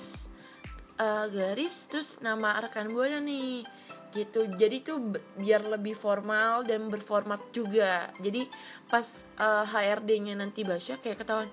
eh, 1.00 1.26
garis 1.28 1.90
terus 1.90 2.22
nama 2.22 2.62
rekan 2.62 2.94
buana 2.94 3.18
nih. 3.18 3.66
Gitu. 4.10 4.50
Jadi 4.58 4.82
tuh 4.82 5.14
biar 5.38 5.62
lebih 5.70 5.94
formal 5.94 6.66
dan 6.66 6.90
berformat 6.90 7.54
juga. 7.54 8.10
Jadi 8.22 8.46
pas 8.86 9.26
eh, 9.38 9.64
HRD-nya 9.66 10.38
nanti 10.38 10.62
baca 10.62 10.98
kayak 10.98 11.18
ketahuan 11.20 11.50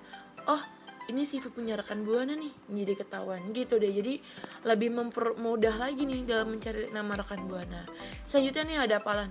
oh 0.48 0.62
ini 1.08 1.24
CV 1.24 1.48
punya 1.48 1.80
rekan 1.80 2.04
buana 2.04 2.36
nih 2.36 2.52
jadi 2.68 2.92
ketahuan 3.00 3.40
gitu 3.56 3.80
deh. 3.80 3.88
Jadi 3.88 4.20
lebih 4.68 4.90
mempermudah 4.92 5.74
lagi 5.80 6.04
nih 6.04 6.24
dalam 6.28 6.56
mencari 6.56 6.92
nama 6.92 7.12
rekan 7.16 7.40
buana 7.48 7.82
selanjutnya 8.28 8.64
nih 8.68 8.78
ada 8.88 8.96
apalan 9.00 9.30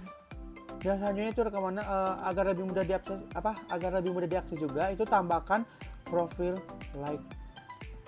Dan 0.78 1.02
selanjutnya 1.02 1.32
itu 1.34 1.42
rekamannya 1.42 1.84
eh, 1.84 2.16
agar 2.30 2.44
lebih 2.54 2.64
mudah 2.70 2.86
diakses 2.86 3.26
apa 3.34 3.58
agar 3.74 3.98
lebih 4.02 4.12
mudah 4.14 4.30
diakses 4.30 4.58
juga 4.58 4.90
itu 4.94 5.04
tambahkan 5.06 5.66
profil 6.06 6.58
like 7.02 7.24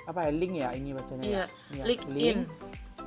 apa 0.09 0.25
ya 0.25 0.31
link 0.33 0.53
ya 0.57 0.69
ini 0.73 0.89
bacanya 0.97 1.23
Iya, 1.23 1.43
ya. 1.45 1.45
Iya, 1.77 1.83
link 1.85 2.01
in. 2.17 2.39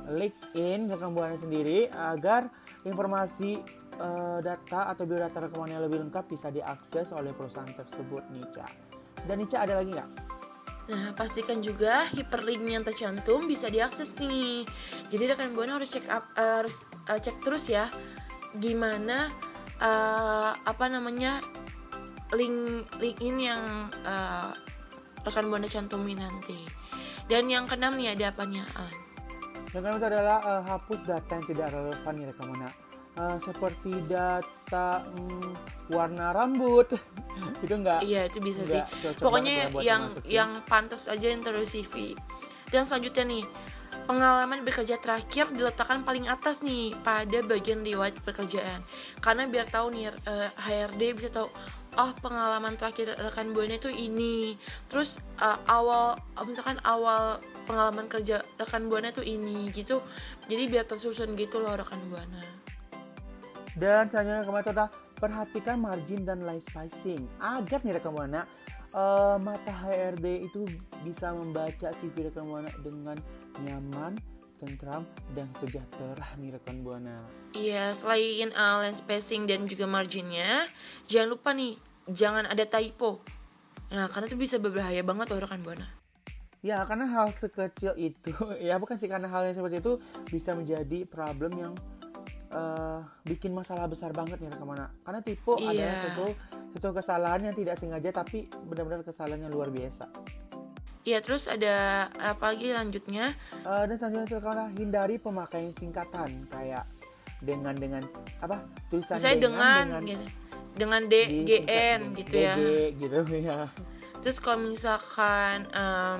link 0.07 0.35
in 0.55 0.79
buana 0.87 1.35
sendiri 1.35 1.87
agar 1.91 2.47
informasi 2.83 3.59
eh, 3.93 4.39
data 4.39 4.89
atau 4.89 5.03
biodata 5.03 5.47
rekaman 5.47 5.75
yang 5.75 5.83
lebih 5.83 6.01
lengkap 6.07 6.25
bisa 6.27 6.47
diakses 6.49 7.11
oleh 7.11 7.35
perusahaan 7.35 7.69
tersebut 7.69 8.23
Nica. 8.31 8.65
Dan 9.23 9.43
Nica 9.43 9.63
ada 9.63 9.79
lagi 9.79 9.91
nggak? 9.95 10.11
Nah, 10.83 11.15
pastikan 11.15 11.63
juga 11.63 12.03
hyperlink 12.11 12.59
yang 12.67 12.83
tercantum 12.83 13.47
bisa 13.47 13.71
diakses 13.71 14.11
nih. 14.19 14.67
Jadi 15.07 15.23
rekan 15.31 15.55
buana 15.55 15.79
harus 15.79 15.87
cek 15.91 16.11
up, 16.11 16.27
eh, 16.35 16.55
harus 16.59 16.83
eh, 17.07 17.19
cek 17.19 17.39
terus 17.39 17.71
ya 17.71 17.87
gimana 18.59 19.31
eh, 19.79 20.51
apa 20.53 20.85
namanya 20.91 21.39
link 22.35 22.83
link 22.99 23.17
ini 23.23 23.47
yang 23.47 23.63
eh, 24.03 24.51
rekan 25.23 25.45
buana 25.47 25.67
cantumin 25.67 26.19
nanti. 26.19 26.59
Dan 27.27 27.47
yang 27.47 27.65
keenam 27.65 27.95
nih 27.95 28.15
ada 28.15 28.35
apanya, 28.35 28.67
Alan? 28.75 28.95
Yang 29.73 29.81
kedua 29.89 29.97
itu 29.97 30.07
adalah 30.11 30.37
eh, 30.43 30.61
hapus 30.69 30.99
data 31.07 31.31
yang 31.33 31.45
tidak 31.49 31.67
relevan 31.73 32.13
nih 32.19 32.25
rekan 32.29 32.45
buana. 32.51 32.69
Eh, 33.13 33.37
seperti 33.45 33.91
data 34.09 35.05
mm, 35.05 35.49
warna 35.93 36.33
rambut 36.33 36.97
itu 37.63 37.73
enggak 37.77 38.01
Iya 38.01 38.25
itu 38.25 38.41
bisa 38.41 38.65
sih. 38.65 38.81
Nggak 38.81 38.89
cocok 38.89 39.21
Pokoknya 39.21 39.53
ya 39.53 39.65
yang 39.85 40.01
yang 40.25 40.49
pantas 40.65 41.05
aja 41.05 41.29
yang 41.29 41.45
terus 41.45 41.69
CV. 41.69 42.17
Dan 42.73 42.89
selanjutnya 42.89 43.23
nih 43.29 43.43
pengalaman 44.03 44.61
bekerja 44.67 44.99
terakhir 44.99 45.49
diletakkan 45.55 46.03
paling 46.03 46.27
atas 46.27 46.59
nih 46.59 46.91
pada 47.01 47.39
bagian 47.43 47.81
riwayat 47.81 48.15
pekerjaan. 48.23 48.83
Karena 49.23 49.47
biar 49.47 49.67
tahu 49.67 49.95
nih 49.95 50.11
eh, 50.11 50.49
HRD 50.53 51.01
bisa 51.15 51.29
tahu 51.31 51.47
oh 51.93 52.11
pengalaman 52.19 52.75
terakhir 52.75 53.15
rekan 53.15 53.55
buana 53.55 53.79
itu 53.79 53.89
ini. 53.89 54.59
Terus 54.91 55.19
eh, 55.39 55.59
awal 55.71 56.19
misalkan 56.43 56.77
awal 56.83 57.39
pengalaman 57.63 58.11
kerja 58.11 58.43
rekan 58.59 58.91
buana 58.91 59.15
itu 59.15 59.23
ini 59.23 59.71
gitu. 59.71 60.03
Jadi 60.51 60.63
biar 60.67 60.85
tersusun 60.85 61.35
gitu 61.39 61.63
loh 61.63 61.75
rekan 61.79 61.99
buana. 62.11 62.43
Dan 63.73 64.05
selanjutnya 64.11 64.45
kemarin 64.45 64.67
adalah 64.69 64.89
perhatikan 65.17 65.79
margin 65.79 66.27
dan 66.27 66.43
line 66.43 66.59
spacing 66.59 67.23
agar 67.39 67.79
nih 67.81 67.95
rekan 67.95 68.11
buana 68.11 68.43
eh, 68.91 69.37
mata 69.39 69.71
HRD 69.71 70.51
itu 70.51 70.67
bisa 71.07 71.31
membaca 71.31 71.89
CV 71.95 72.27
rekan 72.27 72.43
buana 72.43 72.69
dengan 72.83 73.17
nyaman, 73.61 74.17
tentram 74.57 75.03
dan 75.37 75.51
sejahtera 75.59 76.25
nih 76.39 76.55
rekan 76.55 76.81
buana. 76.81 77.21
Iya, 77.53 77.93
selain 77.93 78.49
uh, 78.49 78.81
line 78.81 78.97
spacing 78.97 79.45
dan 79.45 79.69
juga 79.69 79.85
marginnya, 79.85 80.65
jangan 81.05 81.29
lupa 81.37 81.53
nih, 81.53 81.77
jangan 82.09 82.49
ada 82.49 82.65
typo. 82.65 83.21
Nah, 83.93 84.09
karena 84.09 84.25
itu 84.25 84.37
bisa 84.39 84.57
berbahaya 84.57 85.05
banget 85.05 85.29
loh 85.29 85.43
rekan 85.43 85.61
buana. 85.61 85.85
Ya 86.63 86.79
karena 86.87 87.03
hal 87.11 87.27
sekecil 87.29 87.91
itu 87.99 88.31
ya 88.63 88.79
bukan 88.79 88.95
sih 88.95 89.11
karena 89.11 89.27
hal 89.27 89.43
yang 89.43 89.53
seperti 89.53 89.83
itu 89.83 89.99
bisa 90.31 90.55
menjadi 90.55 91.03
problem 91.03 91.51
yang 91.59 91.73
eh, 92.55 92.99
bikin 93.27 93.51
masalah 93.51 93.83
besar 93.85 94.15
banget 94.15 94.39
nih 94.39 94.47
rekan 94.47 94.65
buana. 94.65 94.87
Karena 95.03 95.19
tipe 95.19 95.53
Iya. 95.59 95.69
adalah 95.75 95.95
satu 96.07 96.25
satu 96.73 96.89
kesalahan 96.95 97.41
yang 97.51 97.55
tidak 97.59 97.75
sengaja 97.75 98.09
tapi 98.09 98.47
benar-benar 98.63 99.03
kesalahan 99.03 99.43
yang 99.43 99.51
luar 99.51 99.69
biasa. 99.69 100.07
Iya, 101.03 101.19
terus 101.19 101.51
ada 101.51 102.07
apa 102.15 102.55
lagi 102.55 102.71
lanjutnya? 102.71 103.35
Eh, 103.61 103.83
dan 103.83 103.95
selanjutnya 103.95 104.25
itu 104.25 104.37
karena 104.39 104.65
hindari 104.71 105.15
pemakaian 105.19 105.67
singkatan 105.69 106.47
kayak 106.47 106.87
dengan 107.43 107.75
dengan 107.75 108.03
apa 108.39 108.63
tulisan 108.87 109.19
Misalnya 109.19 109.39
dengan, 109.41 109.83
dengan 109.91 110.03
gitu. 110.07 110.25
Dengan 110.73 111.01
D, 111.05 111.13
di 111.13 111.37
GN 111.45 111.59
singkat- 112.01 112.17
gitu 112.17 112.35
ya. 112.39 112.55
DG 112.55 112.61
gitu 112.97 113.17
ya. 113.51 113.59
Terus 114.23 114.37
kalau 114.39 114.63
misalkan 114.63 115.67
em, 115.69 116.17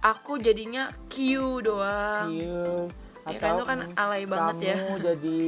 aku 0.00 0.40
jadinya 0.40 0.88
Q 1.06 1.14
doang. 1.60 2.32
Q 2.32 2.88
Ya 3.26 3.38
kan, 3.42 3.58
itu 3.58 3.64
kan 3.66 3.78
mm, 3.84 3.98
alay 3.98 4.22
banget 4.24 4.56
ya. 4.64 4.76
kamu 4.78 4.96
jadi 5.02 5.38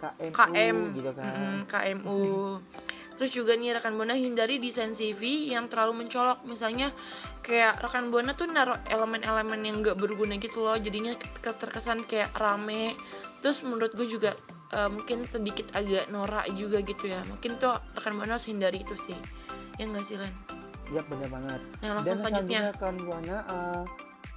KMU 0.00 0.30
KM 0.32 0.76
gitu 0.94 1.10
kan. 1.12 1.26
mm, 1.28 1.58
KMU 1.66 2.20
terus 3.20 3.36
juga 3.36 3.52
nih 3.52 3.76
rekan 3.76 4.00
buana 4.00 4.16
hindari 4.16 4.56
desain 4.56 4.96
CV 4.96 5.52
yang 5.52 5.68
terlalu 5.68 6.00
mencolok 6.00 6.40
misalnya 6.48 6.88
kayak 7.44 7.76
rekan 7.84 8.08
buana 8.08 8.32
tuh 8.32 8.48
naruh 8.48 8.80
elemen-elemen 8.88 9.60
yang 9.60 9.84
gak 9.84 10.00
berguna 10.00 10.40
gitu 10.40 10.64
loh 10.64 10.80
jadinya 10.80 11.12
ke- 11.36 11.52
terkesan 11.52 12.08
kayak 12.08 12.32
rame 12.32 12.96
terus 13.44 13.60
menurut 13.60 13.92
gue 13.92 14.08
juga 14.08 14.32
eh, 14.72 14.88
mungkin 14.88 15.28
sedikit 15.28 15.68
agak 15.76 16.08
norak 16.08 16.48
juga 16.56 16.80
gitu 16.80 17.12
ya 17.12 17.20
mungkin 17.28 17.60
tuh 17.60 17.76
rekan 17.92 18.16
buana 18.16 18.40
harus 18.40 18.48
hindari 18.48 18.80
itu 18.80 18.96
sih 18.96 19.16
ya 19.76 19.84
nggak 19.84 20.00
sih 20.00 20.16
Len? 20.16 20.32
Iya 20.90 21.06
benar 21.06 21.28
banget. 21.30 21.60
Nah, 21.86 21.90
langsung 21.94 22.18
Dan 22.18 22.18
selanjutnya. 22.18 22.60
kan 22.74 22.94
buana 22.98 23.36
eh, 23.46 23.84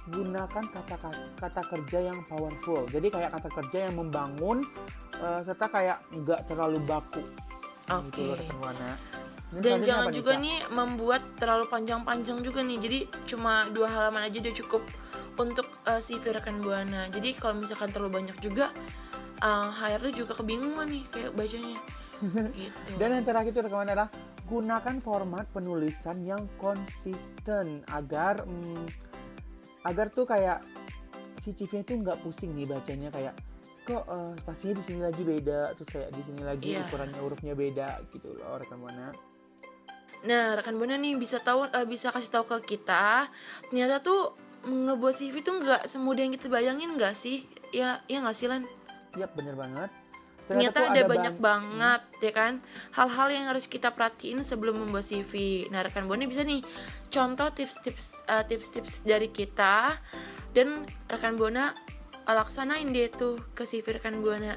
gunakan 0.04 0.64
kata 0.70 0.96
kata 1.34 1.62
kerja 1.66 1.98
yang 2.12 2.18
powerful. 2.28 2.84
Jadi 2.86 3.08
kayak 3.10 3.34
kata 3.34 3.48
kerja 3.58 3.78
yang 3.90 3.94
membangun 3.98 4.62
eh, 5.18 5.40
serta 5.42 5.66
kayak 5.66 5.98
nggak 6.14 6.46
terlalu 6.46 6.78
baku. 6.86 7.24
Oke. 7.90 8.22
Gitu 8.22 8.32
rekan 8.32 8.56
Buana. 8.60 8.90
Dan 9.54 9.86
jangan 9.86 10.10
juga 10.10 10.34
nih 10.34 10.66
membuat 10.74 11.22
terlalu 11.38 11.70
panjang-panjang 11.70 12.42
juga 12.42 12.60
nih. 12.66 12.78
Jadi 12.82 12.98
cuma 13.30 13.70
dua 13.70 13.86
halaman 13.86 14.26
aja 14.26 14.42
udah 14.42 14.54
cukup 14.64 14.82
untuk 15.38 15.66
uh, 15.86 16.02
CV 16.02 16.34
rekan 16.34 16.58
buana. 16.58 17.06
Jadi 17.10 17.38
kalau 17.38 17.62
misalkan 17.62 17.90
terlalu 17.94 18.22
banyak 18.22 18.36
juga 18.42 18.74
uh, 19.42 19.70
HRD 19.70 20.26
juga 20.26 20.34
kebingungan 20.34 20.90
nih 20.90 21.04
kayak 21.10 21.30
bacanya. 21.38 21.78
Gitu. 22.58 22.90
Dan 22.98 23.20
yang 23.20 23.24
terakhir 23.26 23.50
itu 23.54 23.60
rekan 23.62 23.78
Buana 23.78 23.90
adalah 23.94 24.10
gunakan 24.44 24.96
format 25.00 25.46
penulisan 25.54 26.18
yang 26.26 26.42
konsisten 26.58 27.86
agar 27.94 28.42
mm, 28.44 28.84
agar 29.86 30.10
tuh 30.10 30.26
kayak 30.26 30.64
si 31.40 31.52
CV 31.52 31.84
itu 31.84 32.00
nggak 32.00 32.20
pusing 32.24 32.56
nih 32.56 32.68
bacanya 32.68 33.08
kayak 33.12 33.34
kok 33.84 34.02
eh, 34.02 34.32
pastinya 34.40 34.74
di 34.74 34.84
sini 34.84 35.00
lagi 35.00 35.20
beda 35.20 35.76
terus 35.76 35.88
kayak 35.88 36.10
di 36.10 36.22
sini 36.22 36.40
lagi 36.40 36.72
Iya. 36.72 36.84
ukurannya 36.84 37.20
hurufnya 37.20 37.52
beda 37.52 37.88
gitu 38.08 38.32
loh 38.32 38.56
rekan 38.56 38.80
Buana. 38.80 39.12
Nah, 40.24 40.56
rekan 40.56 40.74
Buana 40.74 40.96
nih 40.96 41.14
bisa 41.14 41.36
tahu 41.38 41.68
eh, 41.68 41.84
bisa 41.84 42.08
kasih 42.08 42.32
tahu 42.32 42.44
ke 42.48 42.76
kita, 42.76 43.28
ternyata 43.68 44.00
tuh 44.00 44.32
ngebuat 44.64 45.12
CV 45.12 45.44
tuh 45.44 45.60
nggak 45.60 45.84
semudah 45.84 46.22
yang 46.24 46.32
kita 46.32 46.48
bayangin 46.48 46.96
nggak 46.96 47.12
sih? 47.12 47.44
Ya, 47.70 48.00
ya 48.06 48.24
nggak 48.24 48.32
sih 48.32 48.48
Lan? 48.48 48.64
Yap, 49.14 49.36
bener 49.36 49.52
banget. 49.52 49.92
Ternyata 50.44 50.76
tuh 50.76 50.86
ada 50.90 51.02
banyak 51.04 51.34
bang- 51.36 51.76
banget 51.80 52.02
ya 52.20 52.32
kan 52.34 52.52
hal-hal 52.92 53.28
yang 53.28 53.44
harus 53.46 53.64
kita 53.64 53.88
perhatiin 53.88 54.40
sebelum 54.40 54.76
membuat 54.78 55.04
CV. 55.04 55.32
Nah, 55.68 55.80
rekan 55.80 56.04
Buana 56.04 56.24
bisa 56.24 56.40
nih 56.40 56.64
contoh 57.08 57.48
tips-tips 57.50 58.16
eh, 58.24 58.44
tips-tips 58.44 59.04
dari 59.04 59.28
kita 59.28 59.92
dan 60.52 60.84
rekan 61.04 61.36
Buana 61.36 61.76
laksanain 62.26 62.88
deh 62.88 63.10
tuh 63.10 63.36
ke 63.52 63.62
CV 63.62 64.00
rekan 64.00 64.24
Buana 64.24 64.56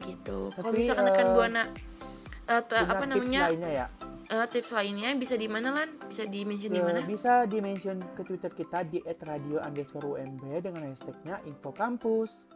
gitu. 0.00 0.48
Kalau 0.50 0.72
Tapi, 0.72 0.80
misalkan 0.80 1.04
rekan 1.06 1.26
eh, 1.26 1.32
Buana 1.32 1.62
eh, 2.48 2.60
Punya 2.62 2.82
apa 2.82 3.04
tips 3.04 3.10
namanya 3.12 3.40
lainnya 3.46 3.70
ya. 3.70 3.86
eh, 4.26 4.46
tips 4.48 4.70
lainnya 4.72 5.08
bisa 5.14 5.34
di 5.34 5.46
mana 5.46 5.68
Lan? 5.70 5.88
Bisa 6.02 6.24
di 6.24 6.40
mention 6.42 6.70
di 6.70 6.80
Eh, 6.80 6.82
mana? 6.82 7.00
bisa 7.02 7.32
di 7.44 7.58
mention 7.58 8.00
ke 8.14 8.22
Twitter 8.22 8.50
kita 8.50 8.78
di 8.82 8.98
@radio 9.04 9.60
underscore 9.60 10.16
UMB 10.16 10.42
dengan 10.58 10.88
hashtagnya 10.88 11.36
info 11.44 11.70
kampus. 11.70 12.48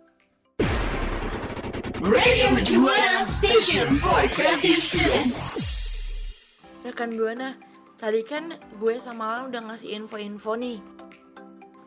Radio 1.98 2.46
Mercubuana 2.50 3.24
Station 3.24 3.96
for 3.96 4.24
Creative 4.28 4.78
Students. 4.78 5.36
Rekan 6.82 7.12
Buana, 7.12 7.56
tadi 7.96 8.20
kan 8.22 8.52
gue 8.76 8.94
sama 8.96 9.24
Alan 9.28 9.50
udah 9.50 9.62
ngasih 9.66 9.96
info-info 9.96 10.54
nih 10.54 10.78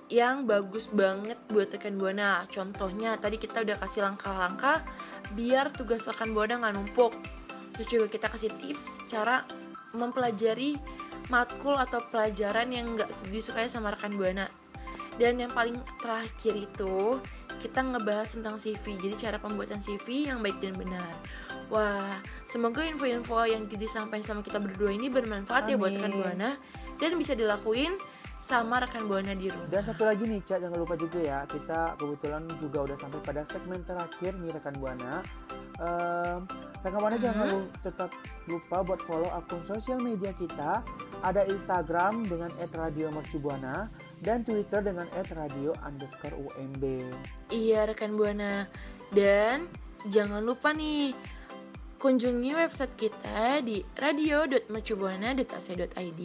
yang 0.09 0.49
bagus 0.49 0.89
banget 0.89 1.37
buat 1.53 1.69
rekan 1.69 1.95
Buana. 2.01 2.43
Contohnya 2.49 3.13
tadi 3.21 3.37
kita 3.37 3.61
udah 3.61 3.77
kasih 3.77 4.01
langkah-langkah 4.09 4.81
biar 5.37 5.69
tugas 5.69 6.09
rekan 6.09 6.33
Buana 6.33 6.57
nggak 6.57 6.73
numpuk. 6.73 7.13
Terus 7.77 7.87
juga 7.87 8.05
kita 8.09 8.27
kasih 8.33 8.51
tips 8.57 9.05
cara 9.05 9.45
mempelajari 9.93 10.75
matkul 11.29 11.77
atau 11.77 12.01
pelajaran 12.09 12.73
yang 12.73 12.97
nggak 12.97 13.09
disukai 13.29 13.69
sama 13.69 13.93
rekan 13.93 14.17
Buana. 14.17 14.49
Dan 15.21 15.37
yang 15.37 15.53
paling 15.53 15.77
terakhir 16.01 16.57
itu 16.57 17.21
kita 17.61 17.83
ngebahas 17.83 18.33
tentang 18.33 18.55
CV. 18.57 18.97
Jadi 18.97 19.15
cara 19.19 19.37
pembuatan 19.37 19.77
CV 19.77 20.31
yang 20.31 20.41
baik 20.41 20.57
dan 20.63 20.73
benar. 20.73 21.11
Wah, 21.69 22.17
semoga 22.49 22.81
info-info 22.81 23.45
yang 23.45 23.69
disampaikan 23.69 24.25
sama 24.25 24.41
kita 24.41 24.57
berdua 24.57 24.89
ini 24.89 25.05
bermanfaat 25.05 25.69
ya 25.69 25.77
buat 25.77 25.93
rekan 25.93 26.17
Amin. 26.17 26.23
Buana 26.25 26.49
dan 26.97 27.13
bisa 27.13 27.37
dilakuin 27.37 27.93
sama 28.49 28.81
rekan 28.81 29.05
Buana 29.05 29.37
di 29.37 29.45
rumah. 29.45 29.69
Dan 29.69 29.85
satu 29.85 30.09
lagi 30.09 30.25
nih, 30.25 30.41
Cak, 30.41 30.65
jangan 30.65 30.81
lupa 30.81 30.97
juga 30.97 31.21
ya, 31.21 31.45
kita 31.45 31.93
kebetulan 32.01 32.49
juga 32.57 32.89
udah 32.89 32.97
sampai 32.97 33.19
pada 33.21 33.41
segmen 33.45 33.85
terakhir 33.85 34.33
nih 34.41 34.49
rekan 34.57 34.73
Buana. 34.81 35.13
Ehm, 35.77 36.39
rekan 36.81 36.97
Buana 36.97 37.17
jangan 37.21 37.45
Mhm. 37.45 37.53
lu- 37.53 37.69
tetap 37.85 38.09
lupa 38.49 38.77
buat 38.81 39.01
follow 39.05 39.29
akun 39.29 39.61
sosial 39.69 40.01
media 40.01 40.33
kita. 40.33 40.81
Ada 41.21 41.45
Instagram 41.45 42.25
dengan 42.25 42.49
@radiomercubuana 42.73 43.85
dan 44.25 44.41
Twitter 44.41 44.81
dengan 44.81 45.05
@radio 45.13 45.77
underscore 45.85 46.33
UMB. 46.33 47.05
Iya 47.53 47.85
rekan 47.85 48.17
Buana. 48.17 48.65
Dan 49.13 49.69
jangan 50.09 50.41
lupa 50.41 50.73
nih 50.73 51.13
kunjungi 51.99 52.55
website 52.55 52.95
kita 52.95 53.59
di 53.59 53.83
radio.mercubuana.ac.id 53.99 56.21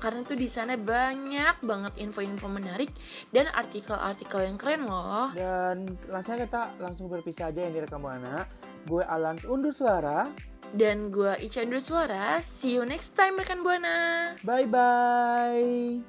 karena 0.00 0.20
tuh 0.24 0.40
di 0.40 0.48
sana 0.48 0.80
banyak 0.80 1.60
banget 1.60 1.92
info-info 2.00 2.48
menarik 2.48 2.88
dan 3.28 3.52
artikel-artikel 3.52 4.48
yang 4.48 4.56
keren 4.56 4.88
loh. 4.88 5.28
Dan 5.36 5.84
langsung 6.08 6.40
kita 6.40 6.72
langsung 6.80 7.12
berpisah 7.12 7.52
aja 7.52 7.68
yang 7.68 7.76
di 7.76 7.84
rekan 7.84 8.00
Buana. 8.00 8.48
Gue 8.88 9.04
Alans 9.04 9.44
undur 9.44 9.70
suara. 9.70 10.26
Dan 10.72 11.12
gua 11.12 11.36
Ica 11.36 11.60
Undur 11.60 11.84
Suara, 11.84 12.40
see 12.40 12.80
you 12.80 12.88
next 12.88 13.12
time 13.12 13.36
rekan 13.36 13.60
Buana. 13.60 14.32
Bye 14.40 14.64
bye. 14.64 16.00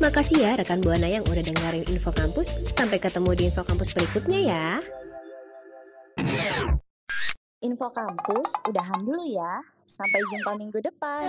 Makasih 0.00 0.40
ya 0.40 0.56
rekan 0.56 0.80
Buana 0.80 1.04
yang 1.04 1.20
udah 1.28 1.44
dengerin 1.44 1.84
Info 1.92 2.08
Kampus. 2.08 2.48
Sampai 2.72 2.96
ketemu 2.96 3.36
di 3.36 3.52
Info 3.52 3.60
Kampus 3.60 3.92
berikutnya 3.92 4.40
ya. 4.40 4.80
Info 7.60 7.92
kampus 7.92 8.56
udahan 8.72 9.04
dulu 9.04 9.20
ya. 9.36 9.60
Sampai 9.84 10.16
jumpa 10.32 10.56
minggu 10.56 10.80
depan. 10.80 11.28